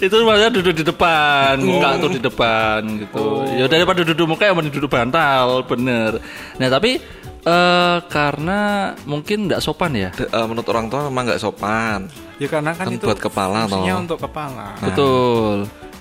itu 0.00 0.16
maksudnya 0.18 0.50
duduk 0.50 0.74
di 0.74 0.84
depan 0.84 1.54
muka 1.60 1.88
tuh 1.96 2.10
di 2.10 2.20
depan 2.20 2.80
gitu 2.98 3.20
Oh. 3.20 3.44
ya 3.52 3.64
daripada 3.66 4.00
duduk 4.02 4.26
muka 4.26 4.44
yang 4.44 4.56
mending 4.56 4.74
duduk 4.74 4.88
bantal 4.88 5.64
bener 5.64 6.20
nah 6.56 6.68
tapi 6.68 7.00
Eh 7.40 7.98
karena 8.06 8.60
mungkin 9.04 9.48
tidak 9.48 9.60
sopan 9.60 9.92
ya. 9.92 10.10
D- 10.12 10.26
eh, 10.26 10.46
menurut 10.46 10.68
orang 10.68 10.86
tua 10.86 11.08
memang 11.08 11.24
nggak 11.24 11.40
sopan. 11.40 12.10
Ya 12.36 12.46
karena 12.46 12.72
kan, 12.72 12.88
Kan 12.88 12.96
itu 12.96 13.04
buat 13.04 13.16
kepala, 13.18 13.64
fungsinya 13.64 13.94
toh. 13.94 14.02
untuk 14.02 14.18
kepala. 14.20 14.66
Betul. 14.78 15.56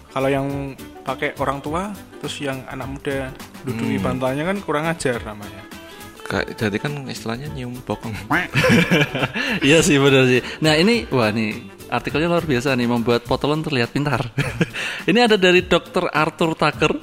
Kalau 0.10 0.28
yang 0.28 0.48
pakai 1.02 1.36
orang 1.38 1.60
tua, 1.60 1.92
terus 2.18 2.36
yang 2.40 2.60
anak 2.66 2.88
muda 2.88 3.32
duduki 3.62 3.96
Hmm. 3.96 4.04
bantalnya 4.04 4.44
kan 4.46 4.58
kurang 4.60 4.86
ajar 4.86 5.20
namanya. 5.22 5.64
Kayak 6.22 6.48
jadi 6.56 6.78
kan 6.78 6.94
istilahnya 7.06 7.48
nyium 7.50 7.74
bokong. 7.84 8.14
Iya 9.66 9.80
sih 9.80 9.98
benar 9.98 10.26
sih. 10.26 10.42
Nah 10.60 10.76
ini 10.76 11.08
wah 11.10 11.30
nih 11.30 11.56
artikelnya 11.90 12.30
luar 12.30 12.46
biasa 12.46 12.78
nih 12.78 12.88
membuat 12.88 13.26
potolon 13.26 13.66
terlihat 13.66 13.92
pintar. 13.92 14.30
ini 15.10 15.20
ada 15.20 15.36
dari 15.36 15.66
Dr. 15.66 16.08
Arthur 16.14 16.54
Tucker, 16.56 17.02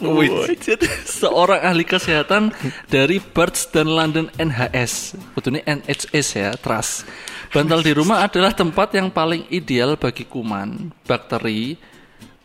seorang 1.04 1.60
ahli 1.60 1.84
kesehatan 1.84 2.54
dari 2.86 3.18
Barts 3.18 3.68
dan 3.68 3.90
London 3.90 4.30
NHS, 4.38 5.18
betulnya 5.34 5.66
NHS 5.66 6.28
ya, 6.38 6.50
Trust. 6.54 7.04
Bantal 7.50 7.82
di 7.82 7.92
rumah 7.94 8.22
adalah 8.22 8.54
tempat 8.54 8.94
yang 8.94 9.10
paling 9.10 9.46
ideal 9.50 9.98
bagi 9.98 10.26
kuman, 10.26 10.90
bakteri, 11.06 11.78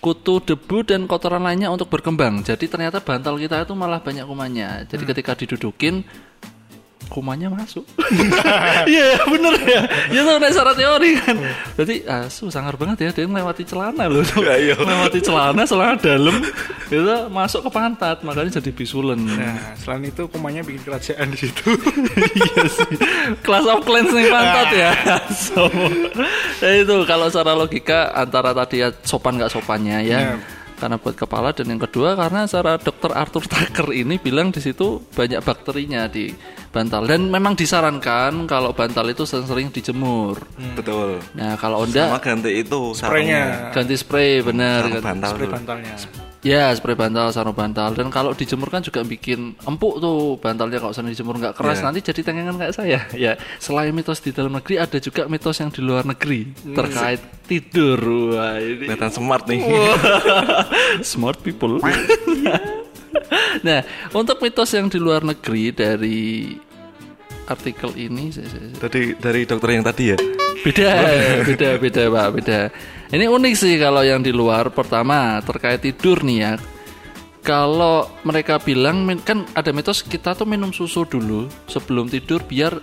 kutu, 0.02 0.42
debu 0.42 0.82
dan 0.82 1.06
kotoran 1.06 1.46
lainnya 1.46 1.70
untuk 1.70 1.88
berkembang. 1.88 2.42
Jadi 2.42 2.66
ternyata 2.66 3.00
bantal 3.00 3.38
kita 3.38 3.62
itu 3.62 3.78
malah 3.78 4.02
banyak 4.02 4.26
kumannya. 4.26 4.90
Jadi 4.90 5.04
ketika 5.06 5.38
didudukin 5.38 6.02
kumannya 7.12 7.52
masuk. 7.52 7.84
Iya 8.88 9.20
bener 9.28 9.56
ya. 9.68 9.82
Ya 10.10 10.22
naik 10.24 10.52
secara 10.56 10.72
teori 10.74 11.20
kan. 11.20 11.36
Berarti 11.76 11.96
asu 12.08 12.48
sangar 12.48 12.80
banget 12.80 13.08
ya 13.08 13.10
dia 13.12 13.28
melewati 13.28 13.68
celana 13.68 14.08
loh. 14.08 14.24
melewati 14.88 15.20
celana 15.20 15.64
celana 15.68 16.00
dalam 16.00 16.40
itu 16.92 17.16
masuk 17.32 17.68
ke 17.68 17.72
pantat 17.72 18.24
makanya 18.24 18.60
jadi 18.60 18.72
bisulen. 18.72 19.28
Nah, 19.28 19.76
selain 19.80 20.08
itu 20.08 20.28
kumannya 20.28 20.64
bikin 20.64 20.82
kerajaan 20.88 21.28
di 21.32 21.38
situ. 21.40 21.76
iya 22.40 22.64
sih. 22.68 22.96
Class 23.44 23.68
of 23.68 23.84
clans 23.84 24.12
nih 24.12 24.28
pantat 24.32 24.70
ya. 24.72 24.92
So, 25.32 25.68
ya 26.64 26.72
itu 26.84 26.96
kalau 27.08 27.28
secara 27.32 27.56
logika 27.56 28.12
antara 28.16 28.52
tadi 28.56 28.84
ya 28.84 28.90
sopan 29.04 29.40
nggak 29.40 29.52
sopannya 29.52 30.04
ya. 30.04 30.20
Ya. 30.20 30.36
Karena 30.82 30.98
buat 30.98 31.14
kepala 31.14 31.54
dan 31.54 31.70
yang 31.70 31.78
kedua 31.78 32.18
karena 32.18 32.50
secara 32.50 32.82
dokter 32.82 33.14
Arthur 33.14 33.46
Tucker 33.46 33.94
ini 33.94 34.18
bilang 34.18 34.50
di 34.50 34.58
situ 34.58 34.98
banyak 35.14 35.38
bakterinya 35.46 36.10
di 36.10 36.34
bantal 36.72 37.04
dan 37.04 37.28
memang 37.28 37.52
disarankan 37.52 38.48
kalau 38.48 38.72
bantal 38.72 39.04
itu 39.06 39.22
sering-sering 39.22 39.70
dijemur. 39.70 40.40
Betul. 40.72 41.20
Nah 41.34 41.54
kalau 41.56 41.84
Sama 41.84 42.16
onda 42.16 42.18
ganti 42.18 42.52
itu 42.58 42.96
Spraynya. 42.96 43.70
ganti 43.70 43.94
spray 43.94 44.40
benar. 44.40 44.88
sarung 44.88 45.04
bantal. 45.04 45.32
Spray 45.32 45.50
bantalnya. 45.50 45.94
Ya 46.42 46.74
spray 46.74 46.98
bantal, 46.98 47.30
sarung 47.30 47.54
bantal 47.54 47.94
dan 47.94 48.10
kalau 48.10 48.34
dijemur 48.34 48.66
kan 48.68 48.82
juga 48.82 49.04
bikin 49.04 49.54
empuk 49.62 50.00
tuh 50.00 50.40
bantalnya 50.40 50.80
kalau 50.80 50.90
sering 50.90 51.12
dijemur 51.12 51.38
nggak 51.38 51.54
keras 51.54 51.78
Iya. 51.78 51.86
nanti 51.86 52.00
jadi 52.02 52.22
tengengan 52.24 52.56
kayak 52.58 52.74
saya. 52.74 53.00
Ya 53.20 53.36
selain 53.60 53.92
mitos 53.92 54.18
di 54.20 54.32
dalam 54.32 54.50
negeri 54.52 54.80
ada 54.80 54.98
juga 54.98 55.28
mitos 55.28 55.60
yang 55.60 55.70
di 55.70 55.84
luar 55.84 56.02
negeri 56.02 56.50
terkait 56.66 57.20
tidur. 57.46 58.00
Wah 58.34 58.58
ini 58.58 58.88
Kelihatan 58.88 59.12
smart 59.12 59.44
nih. 59.46 59.60
smart 61.04 61.38
people. 61.44 61.78
nah 63.68 63.80
untuk 64.12 64.40
mitos 64.40 64.72
yang 64.72 64.88
di 64.88 64.98
luar 64.98 65.22
negeri 65.22 65.72
dari 65.72 66.20
artikel 67.46 67.92
ini 67.96 68.32
saya- 68.32 68.48
saya- 68.48 68.76
Tadi 68.80 69.16
dari 69.18 69.44
dokter 69.44 69.70
yang 69.76 69.84
tadi 69.84 70.04
ya. 70.16 70.18
beda 70.62 70.90
beda 71.50 71.70
beda 71.78 72.04
pak 72.08 72.28
beda. 72.38 72.60
Ini 73.12 73.26
unik 73.28 73.54
sih 73.54 73.76
kalau 73.76 74.02
yang 74.02 74.24
di 74.24 74.32
luar. 74.32 74.72
Pertama 74.72 75.42
terkait 75.44 75.82
tidur 75.82 76.24
nih 76.24 76.38
ya. 76.40 76.54
Kalau 77.42 78.06
mereka 78.22 78.62
bilang 78.62 79.02
kan 79.26 79.44
ada 79.52 79.74
mitos 79.74 80.06
kita 80.06 80.38
tuh 80.38 80.46
minum 80.46 80.70
susu 80.70 81.04
dulu 81.04 81.50
sebelum 81.66 82.06
tidur 82.06 82.46
biar 82.46 82.78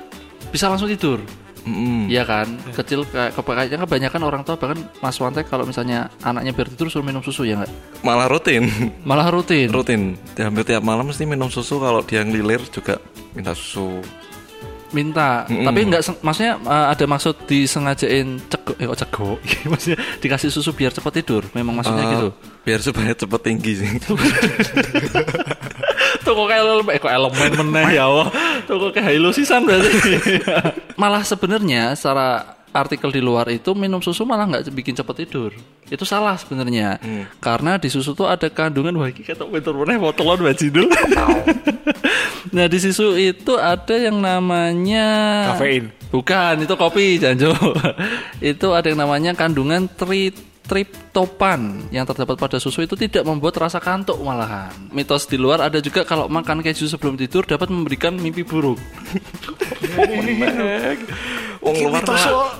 bisa 0.50 0.66
langsung 0.66 0.90
tidur 0.90 1.22
Mm-mm. 1.68 2.08
Iya 2.08 2.24
kan 2.24 2.48
kecil 2.72 3.04
kayak 3.04 3.36
kayaknya 3.36 3.84
kebanyakan 3.84 4.20
orang 4.24 4.40
tua 4.40 4.56
bahkan 4.56 4.80
Mas 4.98 5.20
Wante 5.20 5.44
kalau 5.44 5.62
misalnya 5.62 6.08
anaknya 6.20 6.56
biar 6.56 6.72
tidur 6.72 6.88
suruh 6.88 7.04
minum 7.04 7.20
susu 7.20 7.44
ya 7.44 7.60
nggak 7.60 7.68
Malah 8.00 8.24
rutin. 8.26 8.64
malah 9.04 9.28
rutin 9.28 9.68
rutin. 9.68 10.16
Hampir 10.34 10.64
tiap 10.64 10.80
malam 10.80 11.04
mesti 11.04 11.22
minum 11.22 11.46
susu 11.46 11.76
kalau 11.76 12.00
dia 12.00 12.24
ngelilir 12.24 12.64
juga 12.66 12.96
minta 13.32 13.52
susu. 13.52 14.00
minta 14.88 15.44
tapi 15.44 15.84
nggak 15.84 16.24
maksudnya 16.24 16.56
eh, 16.56 16.86
ada 16.96 17.04
maksud 17.04 17.44
disengajain 17.44 18.40
cego 18.48 18.72
eh 18.80 18.88
kok 18.88 18.96
cego 18.98 19.28
maksudnya 19.68 20.00
dikasih 20.16 20.48
susu 20.48 20.72
biar 20.72 20.88
cepat 20.88 21.12
tidur 21.20 21.44
memang 21.52 21.76
maksudnya 21.76 22.04
Eh, 22.04 22.12
gitu 22.16 22.28
Biar 22.64 22.80
supaya 22.80 23.12
cepet 23.12 23.40
tinggi 23.44 23.72
sih. 23.80 23.90
Tuh 26.28 26.36
kok 26.36 26.46
kayak 26.52 26.60
elemen, 26.60 26.92
eh, 26.92 27.00
kok 27.00 27.08
elemen 27.08 27.50
meneh 27.64 27.96
ya 27.96 28.04
Allah. 28.04 28.28
Tuh 28.68 28.76
kok 28.76 28.90
kayak 28.92 29.16
halo 29.16 29.32
sisan 29.32 29.64
berarti. 29.64 30.12
malah 31.00 31.24
sebenarnya 31.24 31.96
secara 31.96 32.52
artikel 32.68 33.08
di 33.08 33.24
luar 33.24 33.48
itu 33.48 33.72
minum 33.72 34.04
susu 34.04 34.28
malah 34.28 34.44
nggak 34.44 34.68
bikin 34.76 34.92
cepet 34.92 35.24
tidur. 35.24 35.56
Itu 35.88 36.04
salah 36.04 36.36
sebenarnya. 36.36 37.00
Karena 37.40 37.80
di 37.80 37.88
susu 37.88 38.12
tuh 38.12 38.28
ada 38.28 38.44
kandungan 38.52 38.92
wah 39.00 39.08
iki 39.08 39.24
ketok 39.24 39.48
pinter 39.48 39.72
meneh 39.72 39.96
botolan 39.96 40.36
Mbak 40.36 40.54
Jidul. 40.60 40.84
nah, 42.54 42.68
di 42.68 42.76
susu 42.76 43.16
itu 43.16 43.56
ada 43.56 43.96
yang 43.96 44.20
namanya 44.20 45.08
Kafein. 45.56 45.96
Bukan, 46.12 46.64
itu 46.64 46.74
kopi, 46.76 47.20
Janjo. 47.20 47.52
itu 48.52 48.68
ada 48.72 48.84
yang 48.84 49.00
namanya 49.00 49.32
kandungan 49.32 49.88
tri 49.88 50.32
triptopan 50.68 51.88
yang 51.88 52.04
terdapat 52.04 52.36
pada 52.36 52.60
susu 52.60 52.84
itu 52.84 52.92
tidak 52.92 53.24
membuat 53.24 53.56
rasa 53.56 53.80
kantuk 53.80 54.20
malahan. 54.20 54.68
Mitos 54.92 55.24
di 55.24 55.40
luar 55.40 55.64
ada 55.64 55.80
juga 55.80 56.04
kalau 56.04 56.28
makan 56.28 56.60
keju 56.60 56.84
sebelum 56.84 57.16
tidur 57.16 57.48
dapat 57.48 57.72
memberikan 57.72 58.12
mimpi 58.20 58.44
buruk. 58.44 58.76
Wong 61.64 61.76
luar 61.88 62.04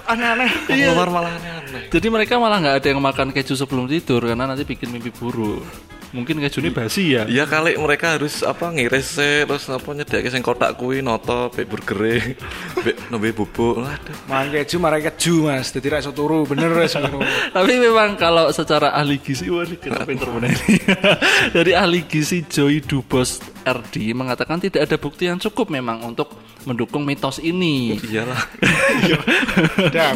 aneh-aneh. 0.08 0.50
wong 0.72 0.80
luar 0.96 1.08
malah 1.12 1.32
aneh. 1.36 1.84
Jadi 1.92 2.06
mereka 2.08 2.40
malah 2.40 2.58
nggak 2.58 2.76
ada 2.80 2.88
yang 2.88 3.04
makan 3.04 3.28
keju 3.36 3.54
sebelum 3.54 3.84
tidur 3.84 4.24
karena 4.24 4.48
nanti 4.48 4.64
bikin 4.64 4.88
mimpi 4.88 5.12
buruk. 5.12 5.62
Mungkin 6.08 6.40
keju 6.40 6.64
ini 6.64 6.70
basi 6.72 7.12
ya. 7.12 7.28
Ya 7.28 7.44
kali 7.44 7.76
mereka 7.76 8.16
harus 8.16 8.40
apa 8.40 8.72
ngiris 8.72 9.20
sih, 9.20 9.44
terus 9.44 9.68
apa 9.68 9.88
nyediake 9.92 10.32
sing 10.32 10.40
kotak 10.40 10.80
kuwi 10.80 11.04
noto 11.04 11.52
be 11.52 11.68
burgere, 11.68 12.32
be 12.84 12.96
nembe 13.12 13.28
bubuk. 13.36 13.84
Aduh. 13.84 14.16
Mangan 14.24 14.48
keju 14.56 14.76
marah 14.80 15.04
keju 15.04 15.44
mas, 15.44 15.68
jadi 15.68 16.00
rasa 16.00 16.08
turu 16.08 16.48
bener 16.48 16.72
wes 16.72 16.96
ngono. 16.96 17.20
Tapi 17.56 17.72
memang 17.76 18.16
kalau 18.16 18.48
secara 18.56 18.96
ahli 18.96 19.20
gizi, 19.20 19.52
wah 19.52 19.68
kenapa 19.68 20.08
pinter 20.08 20.32
bener 20.32 20.56
ini. 20.56 20.80
Dari 21.56 21.72
ahli 21.76 22.00
gizi 22.08 22.40
Joy 22.48 22.80
Dubos 22.80 23.44
RD 23.68 24.16
mengatakan 24.16 24.56
tidak 24.64 24.88
ada 24.88 24.96
bukti 24.96 25.28
yang 25.28 25.36
cukup 25.36 25.68
memang 25.68 26.00
untuk 26.08 26.32
mendukung 26.64 27.04
mitos 27.04 27.40
ini. 27.40 27.96
Iyalah. 28.00 28.44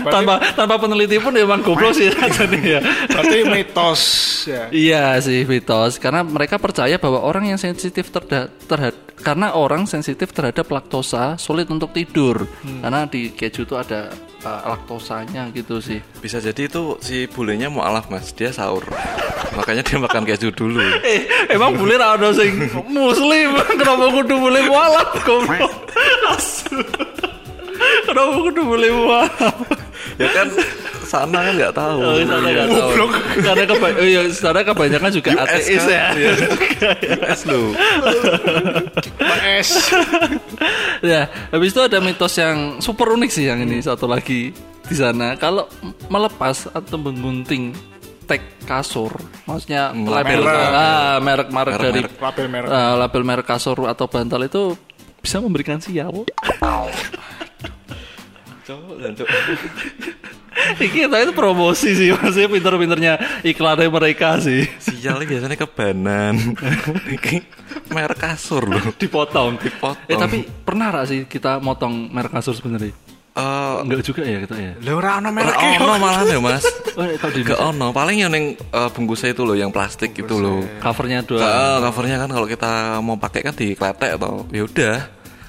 Tanpa 0.04 0.40
tanpa 0.52 0.74
peneliti 0.80 1.16
pun 1.16 1.32
memang 1.32 1.64
goblok 1.64 1.96
sih 1.96 2.12
ya. 2.12 2.80
berarti 3.08 3.38
mitos 3.48 4.02
ya. 4.48 4.68
Iya 4.68 5.04
sih 5.24 5.48
mitos 5.48 5.81
karena 5.98 6.20
mereka 6.26 6.58
percaya 6.58 6.96
bahwa 6.98 7.22
orang 7.22 7.50
yang 7.50 7.60
sensitif 7.60 8.10
terhadap 8.12 8.94
karena 9.22 9.54
orang 9.54 9.86
sensitif 9.86 10.34
terhadap 10.34 10.66
laktosa 10.66 11.38
sulit 11.38 11.70
untuk 11.70 11.94
tidur 11.94 12.46
karena 12.82 13.06
di 13.06 13.30
keju 13.30 13.62
itu 13.62 13.74
ada 13.78 14.10
uh, 14.42 14.62
laktosanya 14.74 15.48
gitu 15.54 15.78
sih. 15.78 16.02
Bisa 16.18 16.42
jadi 16.42 16.66
itu 16.66 16.98
si 16.98 17.26
bulenya 17.30 17.70
mau 17.70 17.86
alaf 17.86 18.10
mas, 18.10 18.34
dia 18.34 18.50
sahur. 18.50 18.82
Makanya 19.54 19.82
dia 19.86 19.98
makan 19.98 20.22
keju 20.26 20.50
dulu. 20.52 20.82
Eh, 21.02 21.26
emang 21.50 21.76
ra 21.76 22.14
ono 22.16 22.32
sing 22.32 22.70
muslim 22.88 23.58
kenapa 23.78 24.10
kudu 24.10 24.34
boleh 24.38 24.62
mualaf. 24.66 25.08
Kenapa 28.02 28.32
kudu 28.38 28.62
boleh 28.62 28.90
mualaf? 28.94 29.81
Ya 30.16 30.28
kan 30.28 30.46
sana 31.02 31.38
kan 31.42 31.54
nggak 31.54 31.74
tahu. 31.74 31.98
Oh, 31.98 32.16
sana 32.18 32.46
nggak 32.46 32.68
tahu. 32.68 32.90
Karena 33.38 33.64
keba- 33.66 33.96
oh, 33.96 34.06
iya, 34.06 34.20
sana 34.28 34.60
kebanyakan 34.60 35.10
juga 35.10 35.30
ateis 35.38 35.82
kan? 35.82 35.88
ya. 35.88 36.06
US 37.20 37.40
lo. 37.44 37.60
PS. 39.20 39.68
ya, 41.02 41.20
habis 41.50 41.70
itu 41.70 41.80
ada 41.80 41.98
mitos 41.98 42.32
yang 42.34 42.78
super 42.78 43.12
unik 43.12 43.30
sih 43.30 43.44
yang 43.44 43.60
ini 43.60 43.78
satu 43.78 44.06
lagi 44.06 44.52
di 44.82 44.96
sana. 44.96 45.34
Kalau 45.36 45.68
melepas 46.06 46.68
atau 46.68 46.96
menggunting 46.96 47.72
tag 48.24 48.40
kasur, 48.64 49.10
maksudnya 49.44 49.90
label 49.92 50.40
Merek. 50.40 50.70
ah, 50.70 51.16
merek-merek 51.18 51.74
dari 51.74 52.00
Merek-merek. 52.00 52.22
Label 52.22 52.46
merek. 52.48 52.68
ah, 52.70 52.94
label 52.96 53.22
merek 53.22 53.46
kasur 53.46 53.78
atau 53.84 54.06
bantal 54.06 54.40
itu 54.42 54.78
bisa 55.18 55.38
memberikan 55.38 55.78
sial. 55.78 56.10
Cowok 58.62 58.94
dan 58.98 59.12
cowok. 59.14 59.30
Iki 60.78 61.08
kita 61.08 61.16
itu 61.18 61.32
promosi 61.34 61.90
sih, 61.96 62.14
maksudnya 62.14 62.46
pinter-pinternya 62.46 63.12
iklannya 63.42 63.88
mereka 63.90 64.38
sih. 64.38 64.68
Sialnya 64.78 65.26
biasanya 65.26 65.56
kebanan. 65.58 66.38
Ini 67.08 67.42
merek 67.90 68.20
kasur 68.20 68.70
loh. 68.70 68.78
Dipotong. 68.94 69.58
Dipotong. 69.58 70.06
Eh 70.06 70.14
tapi 70.14 70.46
pernah 70.46 70.94
gak 70.94 71.06
sih 71.10 71.20
kita 71.26 71.58
motong 71.58 72.12
merek 72.12 72.30
kasur 72.30 72.54
sebenarnya? 72.54 72.94
Eh, 73.32 73.74
Enggak 73.80 74.04
juga 74.04 74.22
ya 74.28 74.38
kita 74.44 74.54
ya. 74.60 74.72
Lah 74.76 74.92
ora 74.92 75.10
ono 75.18 75.32
ora 75.32 75.36
mereknya. 75.40 75.78
ono 75.80 75.94
malah 75.98 76.22
ya 76.28 76.38
mas. 76.38 76.64
Oh, 76.92 77.08
kalau 77.16 77.32
di 77.32 77.40
Gak 77.40 77.56
ono. 77.56 77.88
Paling 77.88 78.16
yang 78.20 78.28
yang 78.30 78.52
eh, 78.52 78.90
bungkusnya 78.92 79.32
itu 79.32 79.48
loh, 79.48 79.56
yang 79.56 79.72
plastik 79.72 80.12
itu 80.12 80.36
loh. 80.36 80.60
covernya 80.78 81.24
dua. 81.24 81.40
Eh, 81.40 81.76
covernya 81.80 82.20
kan 82.20 82.28
kalau 82.28 82.44
kita 82.44 83.00
mau 83.00 83.16
pakai 83.16 83.40
kan 83.40 83.56
dikletek 83.56 84.20
atau 84.20 84.44
ya 84.52 84.68
udah 84.68 84.96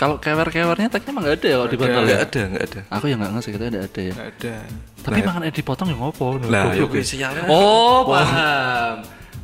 Kalau 0.03 0.19
kewer-kewernya 0.19 0.91
tagnya 0.91 1.10
emang 1.15 1.24
nggak 1.24 1.36
ada 1.39 1.48
ya 1.48 1.55
kalau 1.55 1.69
di 1.72 1.77
bantal 1.79 2.01
Nggak 2.03 2.19
ya? 2.19 2.27
ada, 2.27 2.41
nggak 2.51 2.63
ada. 2.67 2.79
Aku 2.91 3.05
yang 3.07 3.19
nggak 3.24 3.31
ngerti 3.39 3.50
kita 3.55 3.63
nggak 3.72 3.86
ada 3.88 4.01
ya. 4.03 4.13
Nggak 4.13 4.29
ada. 4.36 4.53
Tapi 5.00 5.19
makan 5.24 5.41
eh 5.48 5.53
dipotong 5.55 5.88
ya 5.88 5.95
ngopo? 5.95 6.27
Lah, 6.51 6.65
yuk 6.75 6.91
ya. 6.91 7.03
sialnya. 7.07 7.41
Oh, 7.48 8.03
paham. 8.12 8.95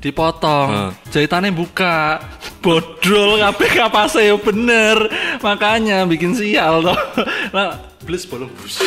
Dipotong, 0.04 0.70
jahitannya 1.12 1.52
buka, 1.56 2.20
bodol 2.60 3.40
kabeh 3.40 3.72
kapase 3.76 4.28
yo 4.28 4.38
bener. 4.40 5.08
Makanya 5.44 6.04
bikin 6.08 6.36
sial 6.36 6.84
toh. 6.84 7.00
Nah, 7.56 7.90
blis 8.04 8.26
bolong 8.26 8.52
bus. 8.58 8.82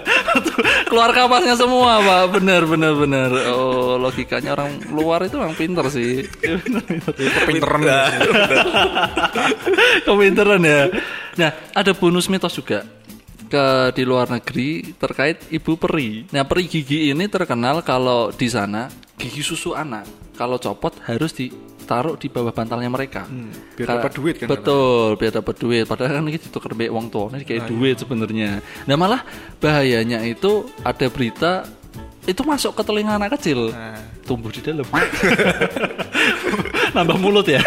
Keluar 0.88 1.10
kapasnya 1.12 1.54
semua, 1.54 2.00
Pak. 2.02 2.40
Bener 2.40 2.66
bener 2.66 2.92
bener. 2.96 3.30
Oh, 3.54 4.00
logikanya 4.00 4.56
orang 4.56 4.80
luar 4.90 5.26
itu 5.26 5.38
memang 5.38 5.56
pinter 5.58 5.86
sih. 5.92 6.26
Kepinteran. 7.44 7.82
Kepinteran 10.06 10.62
ya. 10.64 10.80
Nah, 11.38 11.50
ada 11.76 11.92
bonus 11.94 12.26
mitos 12.26 12.56
juga 12.56 12.82
ke 13.50 13.90
di 13.98 14.06
luar 14.06 14.30
negeri 14.30 14.94
terkait 14.94 15.50
ibu 15.50 15.74
peri. 15.74 16.30
Nah, 16.30 16.46
peri 16.46 16.70
gigi 16.70 17.10
ini 17.10 17.26
terkenal 17.26 17.82
kalau 17.82 18.30
di 18.30 18.46
sana 18.46 18.86
gigi 19.18 19.42
susu 19.42 19.74
anak 19.74 20.06
kalau 20.38 20.56
copot 20.56 20.96
harus 21.04 21.36
ditaruh 21.90 22.14
di 22.14 22.30
bawah 22.30 22.54
bantalnya 22.54 22.86
mereka. 22.86 23.26
biar 23.74 23.82
Ka- 23.84 23.94
dapat 23.98 24.12
duit 24.14 24.34
kan 24.38 24.46
Betul, 24.46 25.18
biar 25.18 25.32
dapat 25.34 25.54
duit. 25.58 25.84
Padahal 25.90 26.14
kan 26.14 26.24
ini 26.24 26.38
ditukar 26.38 26.70
mbek 26.70 26.86
wong 26.88 27.10
tua, 27.10 27.34
ini 27.34 27.42
kayak 27.42 27.66
duit 27.66 27.98
sebenarnya. 27.98 28.62
Nah, 28.86 28.94
malah 28.94 29.26
bahayanya 29.58 30.22
itu 30.22 30.70
ada 30.86 31.10
berita 31.10 31.66
itu 32.22 32.46
masuk 32.46 32.78
ke 32.78 32.82
telinga 32.84 33.18
anak 33.18 33.34
kecil 33.34 33.74
Nah. 33.74 33.98
tumbuh 34.22 34.52
di 34.52 34.62
dalam 34.62 34.84
nambah 36.94 37.16
mulut 37.16 37.48
ya 37.48 37.58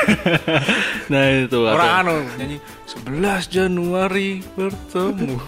nah 1.11 1.23
itu 1.41 1.57
Orang 1.57 2.05
anu 2.05 2.15
nyanyi 2.37 2.61
11 2.85 3.49
Januari 3.49 4.39
bertemu. 4.53 5.41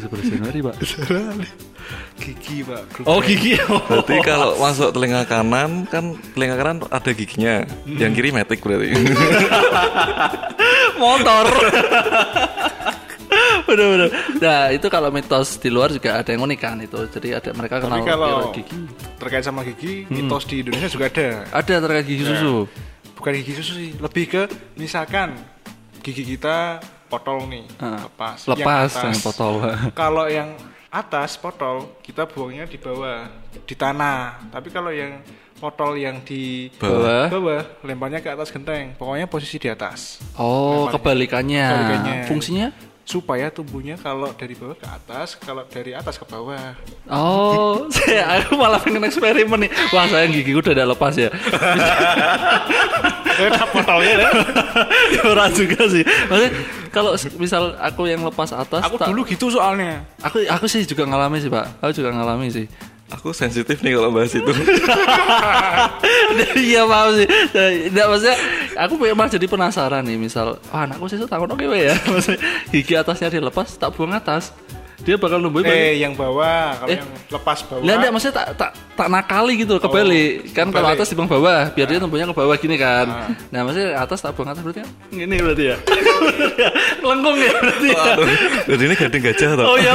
sebelas 0.00 0.24
Januari 0.24 0.58
pak 0.64 0.74
Gigi, 2.14 2.62
Pak. 2.62 3.02
Oh 3.04 3.18
gigi. 3.18 3.58
Berarti 3.58 4.16
kalau 4.28 4.54
masuk 4.56 4.90
telinga 4.90 5.22
kanan 5.24 5.82
kan 5.84 6.04
telinga 6.30 6.54
kanan 6.54 6.76
ada 6.86 7.10
giginya, 7.10 7.66
yang 7.84 8.12
kiri 8.12 8.30
metik 8.30 8.60
berarti. 8.60 8.94
motor. 10.96 11.44
Bener 13.64 13.86
bener. 13.88 14.08
Nah 14.36 14.70
itu 14.70 14.86
kalau 14.86 15.08
mitos 15.08 15.56
di 15.56 15.66
luar 15.66 15.88
juga 15.88 16.20
ada 16.20 16.28
yang 16.28 16.44
unik 16.44 16.60
kan 16.60 16.76
itu. 16.78 17.00
Jadi 17.08 17.32
ada 17.32 17.50
mereka 17.50 17.80
Tapi 17.80 17.90
kenal 17.90 18.04
kalau 18.04 18.28
pira 18.28 18.54
gigi. 18.54 18.78
terkait 19.18 19.42
sama 19.42 19.60
gigi, 19.64 20.04
mitos 20.06 20.44
di 20.44 20.60
Indonesia 20.60 20.86
juga 20.86 21.08
ada. 21.08 21.28
ada 21.50 21.74
terkait 21.80 22.04
gigi 22.04 22.24
susu. 22.24 22.68
Bukan 23.16 23.32
gigi 23.34 23.52
susu 23.56 23.72
sih, 23.74 23.90
lebih 23.96 24.24
ke 24.28 24.42
misalkan 24.76 25.34
gigi 25.98 26.22
kita 26.28 26.78
potol 27.06 27.48
nih, 27.48 27.64
Ah, 27.78 28.04
lepas. 28.04 28.38
lepas 28.46 28.90
Yang 28.92 29.00
yang 29.00 29.16
atas. 29.16 29.24
potol. 29.24 29.54
Kalau 29.92 30.26
yang 30.28 30.48
atas 30.94 31.34
potol, 31.34 31.90
kita 32.06 32.22
buangnya 32.22 32.70
di 32.70 32.78
bawah, 32.78 33.26
di 33.66 33.74
tanah. 33.74 34.46
Tapi 34.54 34.70
kalau 34.70 34.94
yang 34.94 35.18
potol 35.58 35.98
yang 35.98 36.22
di 36.22 36.70
Bawah. 36.78 37.26
bawah, 37.26 37.62
lemparnya 37.82 38.22
ke 38.22 38.30
atas 38.30 38.54
genteng. 38.54 38.94
Pokoknya 38.94 39.26
posisi 39.26 39.58
di 39.58 39.66
atas. 39.66 40.22
oh 40.38 40.86
Lemparnya. 40.86 40.92
kebalikannya 40.94 41.64
Kebalikannya. 41.66 42.16
fungsinya 42.30 42.68
Supaya 43.04 43.52
tumbuhnya 43.52 44.00
kalau 44.00 44.32
dari 44.32 44.56
bawah 44.56 44.72
ke 44.72 44.88
atas, 44.88 45.36
kalau 45.36 45.60
dari 45.68 45.92
atas 45.92 46.16
ke 46.16 46.24
bawah. 46.24 46.72
Oh, 47.04 47.84
saya 47.92 48.40
aku 48.40 48.56
malah 48.56 48.80
pengen 48.80 49.04
eksperimen 49.04 49.68
nih. 49.68 49.70
Wah, 49.92 50.08
sayang 50.08 50.32
gigi 50.32 50.56
udah 50.56 50.72
ada 50.72 50.88
lepas 50.88 51.12
ya. 51.12 51.28
Ya. 53.34 53.50
ya 53.50 55.20
ora 55.30 55.50
juga 55.50 55.90
sih. 55.90 56.06
Maksudnya 56.06 56.52
kalau 56.94 57.10
misal 57.36 57.74
aku 57.76 58.06
yang 58.06 58.22
lepas 58.22 58.50
atas, 58.50 58.80
Aku 58.80 58.94
tak- 58.94 59.10
dulu 59.10 59.26
gitu 59.26 59.50
soalnya. 59.50 60.06
aku 60.18 60.46
aku 60.46 60.64
sih 60.64 60.82
juga 60.82 61.04
ngalami 61.04 61.36
sih, 61.36 61.50
Pak. 61.50 61.82
Aku 61.82 61.92
juga 61.92 62.10
ngalami 62.10 62.48
sih. 62.48 62.66
Aku 63.10 63.30
sensitif 63.30 63.78
nih 63.78 63.92
kalau 63.92 64.08
bahas 64.08 64.32
itu. 64.32 64.48
iya 66.56 66.82
paham 66.84 67.10
sih. 67.14 67.28
Tidak 67.90 68.06
maksudnya 68.06 68.36
aku 68.76 68.94
malah 69.06 69.28
jadi 69.28 69.46
penasaran 69.46 70.02
nih 70.02 70.16
misal, 70.16 70.56
wah 70.70 70.82
anakku 70.82 71.06
sih 71.06 71.20
takut 71.20 71.46
oke 71.46 71.64
ya. 71.68 71.94
Maksudnya 72.08 72.40
gigi 72.70 72.94
atasnya 72.94 73.28
dilepas, 73.30 73.76
tak 73.76 73.92
buang 73.92 74.10
atas. 74.10 74.50
Dia 75.04 75.20
bakal 75.20 75.36
numbuhin 75.36 75.68
Eh, 75.68 76.00
yang 76.00 76.16
bawah, 76.16 76.80
kalau 76.80 76.88
Eh. 76.88 76.96
yang 76.96 77.04
lepas 77.28 77.60
bawah. 77.62 77.82
Lah 77.82 77.92
enggak 77.92 78.08
maksudnya 78.08 78.34
tak 78.34 78.46
tak 78.56 78.70
tak 78.94 79.08
nakali 79.12 79.52
gitu 79.58 79.76
kebalik. 79.76 80.48
kan 80.56 80.72
kalau 80.72 80.88
atas 80.88 81.12
di 81.12 81.16
bawah, 81.18 81.60
biar 81.68 81.84
dia 81.84 82.00
tumbuhnya 82.00 82.24
ke 82.24 82.32
bawah 82.32 82.56
gini 82.56 82.80
kan. 82.80 83.04
Nah, 83.52 83.60
maksudnya 83.62 84.00
atas 84.00 84.18
tak 84.18 84.32
buang 84.32 84.48
atas 84.48 84.64
berarti 84.64 84.80
kan 84.80 84.90
gini 85.12 85.36
berarti 85.36 85.64
ya. 85.66 85.76
Lengkung 87.04 87.36
ya 87.36 87.52
berarti 87.60 87.88
ya. 87.92 88.02
Aduh, 88.16 88.28
jadi 88.72 88.82
ini 88.88 88.94
gading 88.96 89.22
gajah 89.22 89.50
toh. 89.60 89.66
Oh 89.68 89.76
ya. 89.76 89.92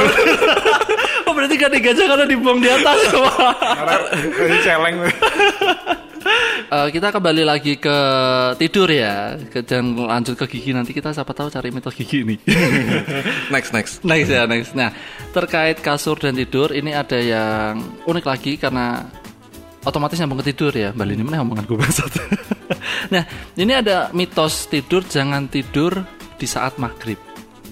oh 1.26 1.32
berarti 1.34 1.56
kan 1.58 1.70
gajah 1.74 2.04
karena 2.06 2.24
dibuang 2.26 2.58
di 2.62 2.68
atas. 2.70 2.98
Karena 4.38 4.56
celeng. 4.62 4.96
Eh, 6.70 6.88
kita 6.94 7.10
kembali 7.10 7.42
lagi 7.42 7.82
ke 7.82 7.98
tidur 8.54 8.86
ya. 8.86 9.34
Ke, 9.50 9.66
dan 9.66 9.98
lanjut 9.98 10.38
ke 10.38 10.46
gigi 10.46 10.70
nanti 10.70 10.94
kita 10.94 11.10
siapa 11.10 11.34
tahu 11.34 11.50
cari 11.50 11.74
mitos 11.74 11.98
gigi 11.98 12.22
ini. 12.22 12.38
Next 13.54 13.74
next. 13.74 14.06
Next 14.06 14.30
ya, 14.30 14.46
next. 14.46 14.78
Nah, 14.78 14.94
terkait 15.34 15.82
kasur 15.82 16.14
dan 16.14 16.38
tidur 16.38 16.70
ini 16.70 16.94
ada 16.94 17.18
yang 17.18 17.82
unik 18.06 18.22
lagi 18.22 18.54
karena 18.54 19.02
otomatis 19.82 20.14
nyambung 20.22 20.46
ke 20.46 20.54
tidur 20.54 20.70
ya. 20.70 20.94
Balik 20.94 21.18
ini 21.18 21.26
mana 21.26 21.42
omongan 21.42 21.66
gue 21.66 21.74
bangsat. 21.74 22.12
nah, 23.14 23.26
ini 23.58 23.72
ada 23.74 24.14
mitos 24.14 24.70
tidur 24.70 25.02
jangan 25.02 25.50
tidur 25.50 26.06
di 26.40 26.48
saat 26.48 26.80
maghrib. 26.80 27.20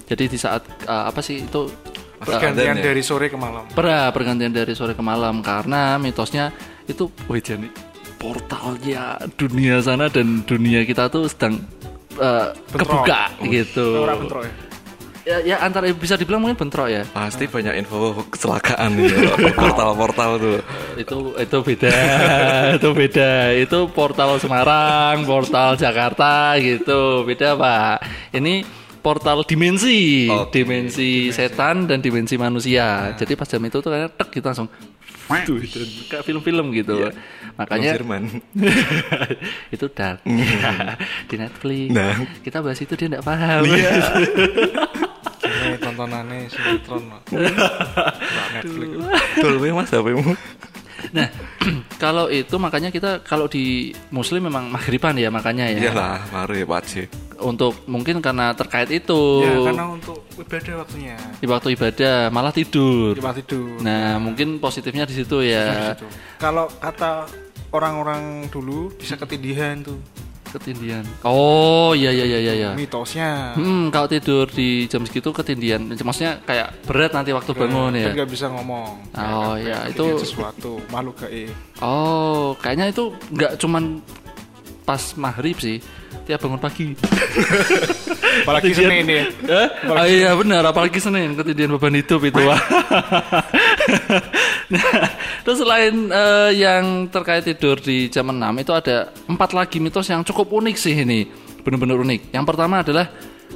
Jadi 0.04 0.28
di 0.28 0.37
saat 0.37 0.61
eh, 0.85 1.04
apa 1.09 1.24
sih 1.24 1.40
itu 1.40 1.72
Pergantian 2.18 2.76
ya? 2.76 2.90
dari 2.90 2.98
sore 3.00 3.31
ke 3.31 3.38
malam. 3.38 3.62
pra 3.70 4.11
pergantian 4.11 4.50
dari 4.50 4.74
sore 4.74 4.90
ke 4.92 5.00
malam 5.00 5.38
karena 5.38 5.94
mitosnya 5.96 6.50
itu 6.85 7.07
wih 7.31 7.38
jadi 7.38 7.70
portalnya 8.18 9.14
dunia 9.38 9.78
sana 9.78 10.11
dan 10.11 10.42
dunia 10.42 10.83
kita 10.83 11.07
tuh 11.07 11.31
sedang 11.31 11.62
eh, 12.18 12.50
Bentrok. 12.74 13.07
kebuka 13.07 13.22
gitu. 13.46 13.87
Bentrok 14.04 14.42
ya. 14.44 14.52
Ya, 15.29 15.45
ya 15.45 15.57
antara 15.61 15.93
bisa 15.93 16.17
dibilang 16.17 16.41
mungkin 16.41 16.57
bentrok 16.57 16.88
ya. 16.88 17.05
Pasti 17.12 17.45
banyak 17.45 17.85
info 17.85 18.25
kecelakaan 18.33 18.97
kalau 18.97 19.37
portal-portal 19.61 20.31
tuh. 20.41 20.59
itu 20.97 21.17
itu 21.37 21.59
beda 21.61 21.95
itu 22.81 22.88
beda. 22.97 23.31
Itu 23.61 23.79
portal 23.93 24.41
Semarang 24.41 25.29
portal 25.29 25.77
Jakarta 25.77 26.57
gitu. 26.57 27.29
Beda 27.29 27.61
pak. 27.61 28.09
Ini 28.33 28.64
portal 29.05 29.45
dimensi. 29.45 30.33
Oke, 30.33 30.64
dimensi 30.64 31.29
setan 31.29 31.85
dan 31.85 32.01
dimensi 32.01 32.41
manusia. 32.41 33.12
Jadi 33.12 33.37
pas 33.37 33.45
jam 33.45 33.61
itu 33.61 33.85
tuh 33.85 33.91
kayak 33.93 34.17
tek 34.17 34.33
gitu 34.33 34.49
langsung. 34.49 34.73
Duh, 35.45 35.61
itu. 35.61 35.85
Kayak 36.09 36.25
film-film 36.25 36.73
gitu. 36.73 37.12
Makanya 37.61 38.01
Jerman. 38.01 38.33
itu 39.77 39.87
dark 39.93 40.25
di 41.29 41.37
Netflix. 41.37 41.88
Nah. 41.93 42.17
kita 42.41 42.64
bahas 42.64 42.81
itu 42.81 42.97
dia 42.97 43.12
nggak 43.12 43.27
paham 43.29 43.69
Ini 45.79 45.87
tontonannya 45.87 46.51
sinetron. 46.51 47.03
Pak. 47.07 47.21
Netflix. 48.59 48.91
Betul 49.38 49.55
weh 49.59 49.71
mas 49.71 49.88
HP-mu. 49.88 50.35
Nah, 51.14 51.31
kalau 52.03 52.27
itu 52.27 52.59
makanya 52.59 52.91
kita 52.91 53.23
kalau 53.23 53.47
di 53.47 53.95
Muslim 54.11 54.51
memang 54.51 54.67
maghriban 54.67 55.14
ya 55.14 55.31
makanya 55.31 55.71
ya. 55.71 55.79
Iyalah, 55.87 56.27
baru 56.27 56.55
ya 56.59 56.67
wajib. 56.67 57.07
Untuk 57.38 57.87
mungkin 57.87 58.19
karena 58.19 58.51
terkait 58.51 58.91
itu 58.91 59.47
Ya, 59.47 59.71
karena 59.71 59.95
untuk 59.95 60.27
ibadah 60.35 60.83
waktunya. 60.83 61.14
di 61.38 61.47
waktu 61.47 61.69
ibadah 61.79 62.14
malah 62.35 62.51
tidur. 62.51 63.14
Cuma 63.14 63.31
tidur. 63.31 63.79
Nah, 63.79 64.19
mungkin 64.19 64.59
positifnya 64.59 65.07
di 65.07 65.14
situ 65.14 65.47
ya. 65.47 65.95
Kalau 66.43 66.67
kata 66.83 67.31
orang-orang 67.71 68.51
dulu 68.51 68.91
bisa 68.99 69.14
ketindihan 69.14 69.79
tuh 69.79 70.03
Ketindian. 70.48 71.04
Oh, 71.22 71.92
iya 71.92 72.08
iya 72.08 72.24
iya 72.24 72.38
iya. 72.40 72.54
iya. 72.56 72.70
mitosnya. 72.72 73.52
Hmm, 73.54 73.92
kalau 73.92 74.08
tidur 74.08 74.48
di 74.48 74.88
jam 74.88 75.04
segitu 75.04 75.28
ketindian. 75.30 75.92
Maksudnya 75.92 76.40
kayak 76.42 76.72
berat 76.88 77.12
nanti 77.12 77.37
waktu 77.37 77.52
bangun 77.52 77.92
Kan 77.92 78.00
ya. 78.00 78.11
nggak 78.16 78.30
bisa 78.30 78.46
ngomong. 78.48 78.92
Oh, 79.12 79.54
iya, 79.61 79.84
Kayak 79.84 79.92
itu 79.92 80.04
sesuatu 80.24 80.72
makhluk 80.88 81.20
gaib. 81.20 81.52
Oh, 81.84 82.56
kayaknya 82.58 82.88
itu 82.88 83.12
nggak 83.32 83.61
cuman 83.61 84.00
pas 84.88 85.02
maghrib 85.20 85.52
sih, 85.61 85.84
tiap 86.24 86.40
bangun 86.40 86.56
pagi. 86.56 86.96
Apalagi 88.44 88.72
Senin 88.72 89.04
ya. 89.04 89.24
Eh? 89.28 89.66
Ah, 89.84 90.06
iya 90.08 90.30
benar, 90.32 90.64
apalagi 90.64 90.96
Senin 90.96 91.37
ketindian 91.37 91.76
beban 91.76 91.92
hidup 91.92 92.24
itu. 92.24 92.40
Nah, 94.68 94.85
terus 95.48 95.64
selain 95.64 96.12
eh, 96.12 96.51
yang 96.61 97.09
terkait 97.09 97.40
tidur 97.40 97.81
di 97.81 98.12
jam 98.12 98.29
6 98.29 98.37
itu 98.61 98.72
ada 98.77 99.09
empat 99.24 99.57
lagi 99.57 99.81
mitos 99.81 100.09
yang 100.12 100.20
cukup 100.20 100.53
unik 100.61 100.77
sih 100.77 100.92
ini. 100.92 101.24
Benar-benar 101.64 101.96
unik. 102.05 102.37
Yang 102.37 102.44
pertama 102.44 102.85
adalah 102.85 103.07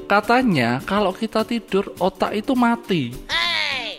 katanya 0.08 0.80
kalau 0.88 1.12
kita 1.12 1.44
tidur 1.44 1.92
otak 2.00 2.32
itu 2.32 2.56
mati. 2.56 3.12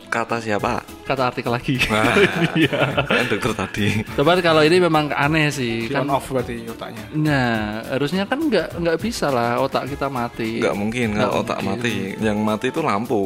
kata 0.10 0.42
siapa? 0.42 0.93
Kata 1.04 1.28
artikel 1.28 1.52
lagi. 1.52 1.76
Nah, 1.92 2.16
Iya. 2.56 3.04
kan 3.04 3.26
dokter 3.28 3.52
tadi. 3.54 3.88
Coba 4.16 4.40
kalau 4.40 4.64
ini 4.64 4.80
memang 4.80 5.12
aneh 5.12 5.48
sih. 5.50 5.86
Di 5.86 5.92
Kan, 5.92 6.08
on 6.08 6.16
off 6.16 6.26
berarti 6.28 6.64
otaknya. 6.64 7.04
nah, 7.14 7.84
harusnya 7.86 8.24
kan 8.24 8.40
nggak 8.40 8.80
nggak 8.80 8.98
bisa 8.98 9.28
lah 9.28 9.60
otak 9.60 9.92
kita 9.92 10.08
mati. 10.08 10.64
Nggak 10.64 10.76
mungkin 10.76 11.08
Nggak 11.14 11.28
kalau 11.28 11.44
otak 11.44 11.60
mungkin. 11.60 11.84
mati. 11.84 11.96
Yang 12.18 12.38
mati 12.40 12.66
itu 12.72 12.80
lampu. 12.80 13.22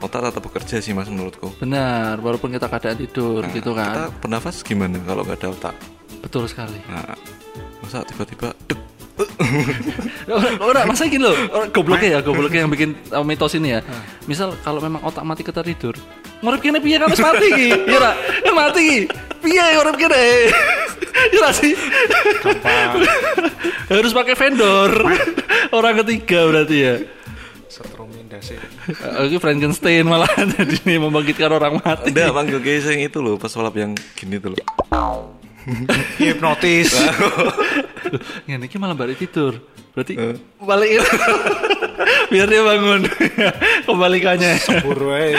Otak 0.00 0.20
tetap 0.24 0.42
bekerja 0.42 0.76
sih 0.78 0.92
mas 0.92 1.06
menurutku. 1.06 1.52
Benar, 1.56 2.16
walaupun 2.18 2.48
kita 2.50 2.66
keadaan 2.66 2.96
tidur 2.96 3.40
Nah, 3.40 3.52
gitu 3.52 3.70
Kita 3.70 4.08
kan. 4.08 4.08
bernafas 4.18 4.56
gimana 4.62 4.96
kalau 5.02 5.22
nggak 5.22 5.38
ada 5.38 5.48
otak? 5.52 5.74
Betul 6.18 6.48
sekali. 6.48 6.80
Nah, 6.86 7.12
masa 7.78 8.00
tiba-tiba 8.02 8.56
dek, 8.64 8.80
Orang, 10.26 10.54
orang 10.58 10.84
masa 10.86 11.04
gini 11.04 11.20
loh, 11.20 11.36
orang 11.50 11.68
gobloknya 11.68 12.08
ya, 12.08 12.20
gobloknya 12.20 12.60
yang 12.64 12.72
bikin 12.72 12.90
uh, 13.10 13.20
mitos 13.20 13.52
ini 13.52 13.76
ya. 13.76 13.80
Misal 14.24 14.56
kalau 14.58 14.80
memang 14.80 15.02
otak 15.02 15.22
mati 15.22 15.42
kita 15.42 15.60
tidur, 15.60 15.92
ngorep 16.42 16.60
kene 16.60 16.78
piye 16.82 16.98
kan 16.98 17.08
wis 17.08 17.22
mati 17.22 17.48
ki. 17.48 17.68
Iya 17.86 17.98
ra? 18.02 18.12
Kan 18.42 18.54
mati 18.54 18.80
ki. 18.82 18.98
Piye 19.40 19.64
ngorep 19.78 19.96
kene? 19.96 20.22
Iya 21.32 21.40
ra 21.40 21.50
sih? 21.54 21.72
Harus 23.88 24.12
pakai 24.12 24.34
vendor. 24.34 24.90
Orang 25.70 26.02
ketiga 26.02 26.50
berarti 26.50 26.76
ya. 26.76 26.94
Setrumin 27.72 28.28
dasi. 28.28 28.60
Uh, 29.00 29.32
Ini 29.32 29.40
Frankenstein 29.40 30.04
malah 30.04 30.28
jadi 30.28 30.76
ini 30.84 31.00
membangkitkan 31.00 31.48
orang 31.48 31.80
mati. 31.80 32.12
Udah 32.12 32.34
panggil 32.34 32.60
casing 32.60 33.00
itu 33.00 33.18
loh 33.24 33.40
pesulap 33.40 33.72
yang 33.78 33.96
gini 34.12 34.36
tuh 34.36 34.52
loh. 34.58 34.60
Hipnotis. 36.20 36.92
Ini 38.44 38.66
malah 38.76 38.92
balik 38.98 39.22
tidur. 39.22 39.56
Berarti 39.96 40.16
balikin. 40.60 41.00
Biar 42.28 42.46
dia 42.46 42.62
bangun. 42.62 43.00
Kebalikannya. 43.86 44.52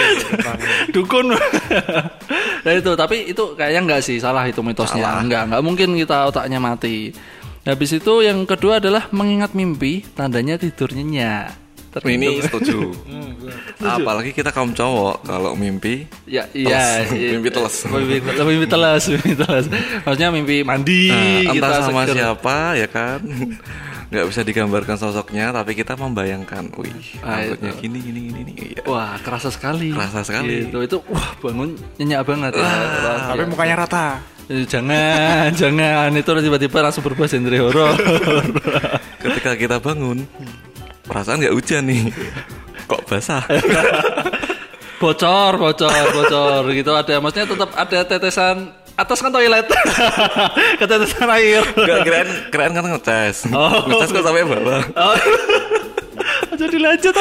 Dukun 0.96 1.34
nah 2.64 2.72
itu 2.72 2.92
tapi 2.96 3.28
itu 3.28 3.44
kayaknya 3.54 3.82
enggak 3.84 4.02
sih 4.02 4.18
salah 4.18 4.48
itu 4.48 4.64
mitosnya 4.64 5.20
enggak 5.20 5.52
enggak 5.52 5.62
mungkin 5.62 5.90
kita 5.94 6.32
otaknya 6.32 6.64
mati 6.64 7.12
habis 7.62 7.92
itu 7.92 8.24
yang 8.24 8.48
kedua 8.48 8.80
adalah 8.80 9.12
mengingat 9.12 9.52
mimpi 9.52 10.00
tandanya 10.10 10.56
tidur 10.56 10.88
nyenyak 10.90 11.60
Ini 11.94 12.42
Terhitung. 12.42 12.42
setuju. 12.42 12.78
Apalagi 13.80 14.32
kita 14.32 14.50
kaum 14.50 14.72
cowok 14.72 15.22
kalau 15.24 15.54
mimpi 15.54 16.08
ya 16.26 16.48
iya 16.50 17.04
Teles. 17.06 17.14
iya. 17.14 17.30
Mimpi 17.36 17.50
teles. 17.52 17.76
mimpi, 17.86 18.16
mimpi 18.24 18.66
teles 18.66 19.04
mimpi 19.12 19.32
teles 19.36 19.66
maksudnya 20.02 20.30
mimpi 20.32 20.56
mandi 20.64 21.12
Nah, 21.12 21.54
kita 21.54 21.68
entah 21.68 21.82
sama 21.84 22.02
seger. 22.04 22.16
siapa 22.18 22.58
ya 22.74 22.88
kan 22.88 23.20
nggak 24.14 24.30
bisa 24.30 24.42
digambarkan 24.42 24.94
sosoknya 24.94 25.50
tapi 25.50 25.74
kita 25.74 25.98
membayangkan 25.98 26.70
wih 26.76 26.94
Ah, 27.20 27.42
rambutnya 27.42 27.72
itu. 27.72 27.82
gini 27.82 27.98
gini 28.00 28.20
gini 28.24 28.40
gini 28.46 28.52
iya. 28.72 28.82
wah 28.86 29.18
kerasa 29.18 29.50
sekali 29.50 29.90
Kerasa 29.90 30.22
sekali. 30.22 30.70
gitu. 30.70 30.80
itu 30.80 30.98
wah 31.08 31.34
bangun 31.40 31.74
nyenyak 31.98 32.22
banget 32.22 32.52
ya 32.54 32.62
Wah, 32.62 33.18
Tapi 33.28 33.42
iya. 33.42 33.50
mukanya 33.50 33.76
rata. 33.82 34.08
Eh, 34.46 34.64
jangan 34.64 35.50
jangan 35.62 36.12
itu 36.12 36.30
tiba-tiba 36.30 36.78
langsung 36.80 37.02
berubah 37.02 37.26
genre 37.26 37.58
horor 37.58 37.96
ketika 39.24 39.52
kita 39.56 39.78
bangun 39.80 40.22
perasaan 41.02 41.42
nggak 41.42 41.52
hujan 41.52 41.84
nih 41.84 42.12
kok 42.86 43.02
basah 43.08 43.42
bocor 45.02 45.54
bocor 45.58 45.92
bocor 46.14 46.64
gitu 46.72 46.92
ada 46.92 47.20
maksudnya 47.20 47.48
tetap 47.50 47.70
ada 47.74 48.00
tetesan 48.06 48.72
atas 48.94 49.18
kan 49.20 49.32
toilet. 49.32 49.66
Ketetesan 50.80 51.30
air. 51.34 51.64
Nggak 51.74 52.00
keren 52.06 52.28
keren 52.50 52.72
kan 52.72 52.84
ngetes. 52.86 53.50
Oh. 53.50 53.84
ngetes 53.90 54.10
kok 54.12 54.24
sampai 54.24 54.46
bawah. 54.46 54.82
Oh. 54.96 55.16
jadi 56.54 56.78
lanjut 56.80 57.14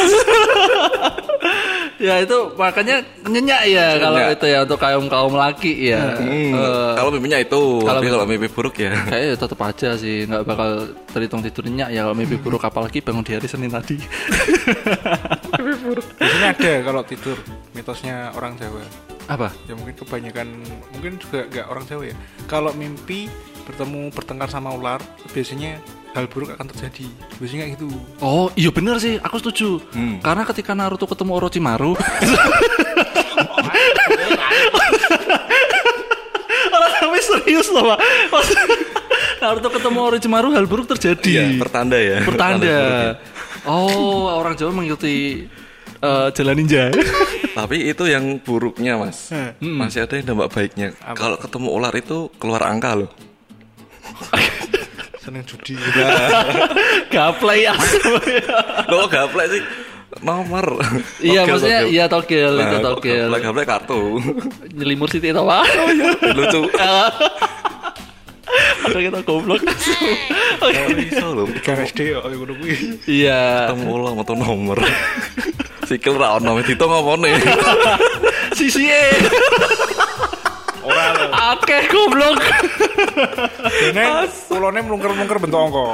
ya 2.03 2.21
itu 2.21 2.39
makanya 2.55 3.01
nyenyak 3.25 3.63
ya 3.65 3.97
kalau 3.97 4.19
Nyenyak. 4.21 4.37
itu 4.37 4.47
ya 4.53 4.59
untuk 4.69 4.79
kaum 4.79 5.07
kaum 5.09 5.35
laki 5.35 5.73
ya. 5.89 6.21
Hmm, 6.21 6.53
Eh, 6.53 6.93
kalau 6.95 7.11
mimpinya 7.11 7.39
itu 7.41 7.61
kalau 7.81 7.99
tapi 7.99 8.09
kalau 8.13 8.27
mimpi 8.29 8.49
buruk 8.53 8.77
ya. 8.77 8.93
Kayaknya 9.09 9.37
tetap 9.41 9.61
aja 9.65 9.89
sih 9.97 10.29
nggak 10.29 10.43
bakal 10.45 10.71
terhitung 11.11 11.41
tidur 11.41 11.65
nyenyak 11.65 11.89
ya. 11.97 12.01
Kalau 12.05 12.17
mimpi 12.17 12.37
buruk 12.37 12.63
apalagi 12.63 13.01
bangun 13.01 13.25
di 13.25 13.33
hari 13.35 13.49
Senin 13.49 13.73
tadi. 13.73 13.97
Biasanya 16.21 16.49
ada 16.53 16.73
kalau 16.85 17.03
tidur 17.03 17.37
mitosnya 17.73 18.31
orang 18.37 18.55
Jawa. 18.61 18.85
Apa 19.31 19.55
Ya 19.71 19.75
mungkin 19.79 19.95
kebanyakan 19.95 20.49
mungkin 20.95 21.13
juga 21.23 21.47
nggak 21.47 21.67
orang 21.71 21.85
Jawa 21.87 22.05
ya. 22.11 22.17
Kalau 22.51 22.71
mimpi 22.75 23.31
bertemu 23.63 24.11
bertengkar 24.11 24.51
sama 24.51 24.75
ular, 24.75 24.99
biasanya 25.31 25.79
hal 26.13 26.27
buruk 26.29 26.51
akan 26.53 26.67
terjadi. 26.75 27.07
Biasanya 27.39 27.63
kayak 27.67 27.79
gitu. 27.79 27.89
Oh 28.19 28.51
iya 28.59 28.71
bener 28.75 28.99
sih, 28.99 29.17
aku 29.23 29.39
setuju. 29.39 29.79
Hmm. 29.95 30.19
Karena 30.19 30.43
ketika 30.45 30.75
Naruto 30.75 31.07
ketemu 31.07 31.39
Orochimaru, 31.39 31.95
orang 36.75 36.93
sampai 36.99 37.23
serius 37.23 37.69
loh 37.71 37.95
pak. 37.95 38.01
Naruto 39.43 39.69
ketemu 39.71 39.99
Orochimaru 40.11 40.49
hal 40.55 40.67
buruk 40.67 40.87
terjadi. 40.99 41.31
Iya, 41.31 41.47
pertanda 41.59 41.99
ya 41.99 42.19
Pertanda. 42.27 42.77
Oh 43.63 44.27
orang 44.27 44.59
Jawa 44.59 44.75
mengikuti 44.75 45.47
eh, 46.03 46.29
jalan 46.35 46.55
ninja. 46.59 46.91
tapi 47.53 47.77
itu 47.85 48.05
yang 48.05 48.39
buruknya 48.39 48.97
mas 48.97 49.29
masih 49.61 50.03
ada 50.03 50.15
yang 50.15 50.27
dampak 50.29 50.49
baiknya 50.51 50.89
kalau 51.13 51.37
ketemu 51.37 51.69
ular 51.71 51.93
itu 51.93 52.19
keluar 52.37 52.65
angka 52.65 52.97
loh 52.97 53.11
Seneng 55.23 55.47
judi. 55.47 55.79
Gaplay 57.09 57.63
asem. 57.65 58.19
lo 58.91 59.07
gaplek 59.07 59.47
sih 59.49 59.63
nomor 60.19 60.83
Iya 61.19 61.47
Togel, 61.47 61.55
maksudnya 61.55 61.79
togel. 61.79 61.87
iya 61.89 62.05
togel 62.07 62.53
itu 62.53 62.67
Nah, 62.75 62.83
togel. 62.85 63.27
gaplek 63.31 63.43
gaplek 63.45 63.67
kartu 63.67 64.01
Nyelimur 64.75 65.07
Siti 65.07 65.31
itu 65.31 65.39
pak. 65.41 65.63
lucu 66.35 66.61
Ada 68.83 68.99
kita 68.99 69.21
goblok. 69.23 69.63
Oke. 70.61 70.81
bisa 70.93 71.25
loh 71.25 71.47
Tiga 71.55 71.73
SD 71.81 72.13
ya, 72.13 72.19
oh 72.19 72.29
ngono 72.29 72.53
kuwi. 72.53 72.75
Iya. 73.07 73.71
ketemu 73.71 73.89
ular 73.89 74.13
atau 74.19 74.35
nomor 74.35 74.79
sikil 75.93 76.17
ra 76.17 76.41
ono 76.41 76.57
itu 76.65 76.81
ngomongnya 76.81 77.37
Sisi 78.57 78.89
E. 78.89 79.07
Ora 80.83 81.15
lho. 81.15 81.27
Akeh 81.31 81.83
goblok. 81.89 82.43
Dene 83.81 84.27
ulone 84.51 84.81
mlungker-mlungker 84.83 85.39
bentuk 85.39 85.61
angka. 85.63 85.87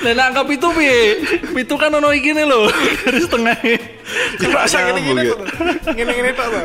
Lah 0.00 0.12
nek 0.16 0.24
angka 0.32 0.42
pitu 0.48 0.68
piye? 0.72 1.20
Pitu 1.52 1.74
kan 1.76 1.92
ono 1.92 2.08
iki 2.10 2.32
nih 2.32 2.48
lho. 2.48 2.66
Garis 3.04 3.28
tengah. 3.28 3.58
Rasa 4.48 4.78
ngene-ngene 4.88 5.22
Nyambung, 5.22 5.44
kok. 5.44 5.92
Ngene-ngene 5.92 6.30
tok 6.32 6.46
to. 6.48 6.62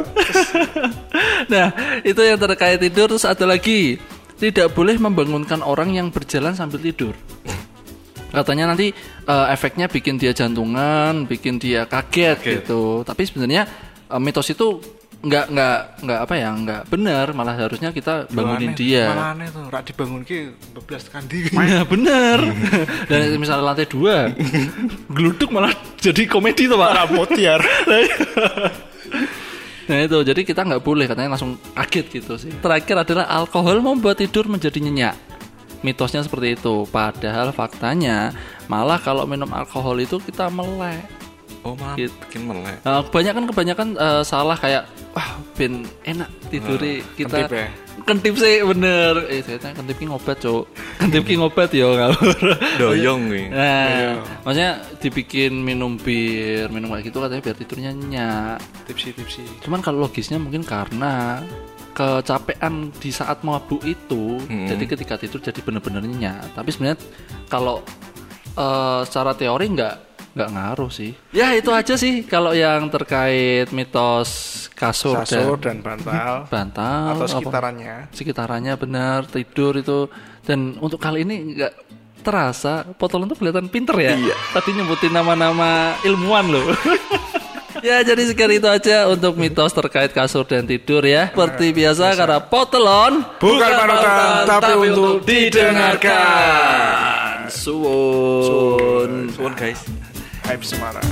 Nah, 1.52 1.68
itu 2.08 2.22
yang 2.24 2.40
terkait 2.40 2.80
tidur 2.80 3.12
terus 3.12 3.28
ada 3.28 3.44
lagi 3.44 4.00
tidak 4.40 4.72
boleh 4.72 4.96
membangunkan 4.96 5.60
orang 5.60 5.92
yang 6.00 6.08
berjalan 6.08 6.56
sambil 6.56 6.80
tidur. 6.80 7.12
Katanya 8.30 8.72
nanti 8.74 8.94
eh, 9.26 9.48
efeknya 9.54 9.90
bikin 9.90 10.22
dia 10.22 10.32
jantungan, 10.32 11.26
bikin 11.26 11.58
dia 11.58 11.90
kaget, 11.90 12.38
gitu. 12.42 13.02
Tapi 13.02 13.22
sebenarnya 13.26 13.66
eh, 14.10 14.22
mitos 14.22 14.50
itu 14.54 14.78
nggak 15.20 15.52
nggak 15.52 15.80
nggak 16.08 16.20
apa 16.24 16.34
ya 16.38 16.50
nggak 16.56 16.82
benar. 16.88 17.26
Malah 17.36 17.56
harusnya 17.58 17.90
kita 17.92 18.30
bangunin 18.32 18.72
Aneh, 18.72 18.80
dia. 18.80 19.06
Malah 19.12 19.30
aneh 19.36 19.48
tuh, 19.52 19.66
rak 19.68 19.84
dibangunke 19.90 20.56
12 20.78 21.08
tekan 21.10 21.24
di. 21.28 21.50
Nah 21.52 21.84
bener 21.92 22.40
Dan 23.10 23.20
misalnya 23.36 23.74
lantai 23.74 23.90
dua 23.90 24.32
Geluduk 25.16 25.50
malah 25.52 25.74
jadi 26.00 26.24
komedi 26.30 26.72
tuh 26.72 26.78
pak. 26.80 26.90
Rapotiar. 27.04 27.60
Nah 29.90 30.00
itu. 30.06 30.18
Jadi 30.22 30.42
kita 30.46 30.62
nggak 30.64 30.86
boleh 30.86 31.10
katanya 31.10 31.36
langsung 31.36 31.60
kaget 31.76 32.06
gitu 32.22 32.38
sih. 32.40 32.54
Terakhir 32.62 33.04
adalah 33.04 33.26
alkohol 33.28 33.84
membuat 33.84 34.22
tidur 34.22 34.48
menjadi 34.48 34.80
nyenyak 34.80 35.39
Mitosnya 35.82 36.22
seperti 36.22 36.54
itu. 36.54 36.84
Padahal 36.88 37.52
faktanya 37.52 38.36
Malah 38.66 39.02
kalau 39.02 39.26
minum 39.26 39.50
alkohol 39.50 39.98
itu 39.98 40.22
kita 40.22 40.46
melek. 40.48 41.02
Oh 41.60 41.76
malah 41.76 41.98
Gitu. 41.98 42.14
bikin 42.24 42.48
melek. 42.48 42.78
Nah, 42.86 43.04
kebanyakan 43.04 43.44
kebanyakan 43.50 43.88
eh, 43.98 44.22
salah 44.24 44.56
kayak 44.56 44.86
wah 45.12 45.28
ben 45.58 45.84
enak 46.06 46.30
tiduri 46.48 47.04
kita. 47.18 47.36
kentip 47.36 47.52
ya? 47.52 47.68
kentip 48.06 48.34
sih 48.38 48.64
bener. 48.64 49.28
Eh 49.28 49.42
saya 49.44 49.74
kentip 49.76 49.98
ki 49.98 50.08
ngobat 50.08 50.40
cok 50.40 50.64
kentip 51.02 51.26
ki 51.26 51.36
ngobat 51.36 51.68
ya 51.74 51.90
ngawur. 51.90 52.38
Doyong 52.80 53.22
nih 53.34 53.46
Nah, 53.52 54.22
maksudnya 54.46 54.72
dibikin 55.02 55.52
minum 55.60 56.00
bir, 56.00 56.72
minum 56.72 56.94
kayak 56.94 57.10
gitu 57.12 57.18
katanya 57.20 57.42
biar 57.44 57.58
tidurnya 57.58 57.92
nyenyak. 57.92 58.58
Tipsi-tipsi. 58.88 59.44
Cuman 59.60 59.82
kalau 59.82 60.06
logisnya 60.06 60.40
mungkin 60.40 60.64
karena 60.64 61.44
kecapean 62.00 62.74
di 62.94 63.12
saat 63.12 63.44
mabuk 63.44 63.84
itu, 63.84 64.40
Hmm. 64.40 64.66
jadi 64.66 64.84
ketika 64.88 65.16
tidur 65.16 65.40
jadi 65.42 65.60
bener-bener 65.60 66.00
nyenyak. 66.02 66.56
Tapi 66.56 66.70
sebenarnya 66.70 67.00
kalau 67.46 67.84
eh, 68.52 69.02
secara 69.04 69.32
teori 69.34 69.68
nggak 69.70 69.96
nggak 70.30 70.50
ngaruh 70.50 70.88
sih. 70.90 71.12
Ya 71.32 71.52
itu 71.52 71.70
aja 71.70 71.96
sih 71.96 72.24
kalau 72.24 72.52
yang 72.52 72.88
terkait 72.88 73.68
mitos 73.72 74.30
kasur, 74.72 75.20
Kasur 75.20 75.58
dan 75.58 75.80
dan 75.82 76.00
bantal 76.00 76.34
bantal 76.54 77.04
atau 77.10 77.20
apa- 77.20 77.34
sekitarannya. 77.36 77.96
sekitarannya 78.10 78.74
benar 78.76 79.20
tidur 79.26 79.76
itu 79.76 80.08
dan 80.42 80.80
untuk 80.80 80.98
kali 80.98 81.24
ini 81.24 81.36
nggak 81.54 81.74
terasa 82.20 82.84
Potolan 82.94 83.28
tuh 83.28 83.38
kelihatan 83.38 83.68
pinter 83.68 83.96
ya 83.98 84.12
tadi 84.52 84.70
nyebutin 84.72 85.12
nama-nama 85.12 85.70
ilmuwan 86.02 86.46
loh 86.48 86.68
ya 87.84 88.04
jadi 88.04 88.22
sekian 88.28 88.52
itu 88.56 88.68
aja 88.68 89.08
untuk 89.10 89.36
mitos 89.40 89.74
terkait 89.74 90.12
kasur 90.14 90.46
dan 90.46 90.68
tidur 90.68 91.04
ya. 91.06 91.32
Seperti 91.32 91.72
biasa 91.74 92.16
karena 92.16 92.40
potelon 92.44 93.24
Bukan 93.40 93.72
panutan, 93.72 94.46
tapi 94.48 94.74
untuk 94.90 95.24
didengarkan. 95.26 96.20
Suwun. 97.50 99.34
Suwun 99.34 99.54
guys. 99.58 99.82
Hype 100.46 100.66
Semarang. 100.66 101.06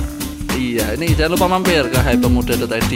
Iya, 0.58 0.98
ini 0.98 1.14
jangan 1.14 1.38
lupa 1.38 1.46
mampir 1.46 1.86
ke 1.86 1.98
hypepemuda.id. 2.02 2.94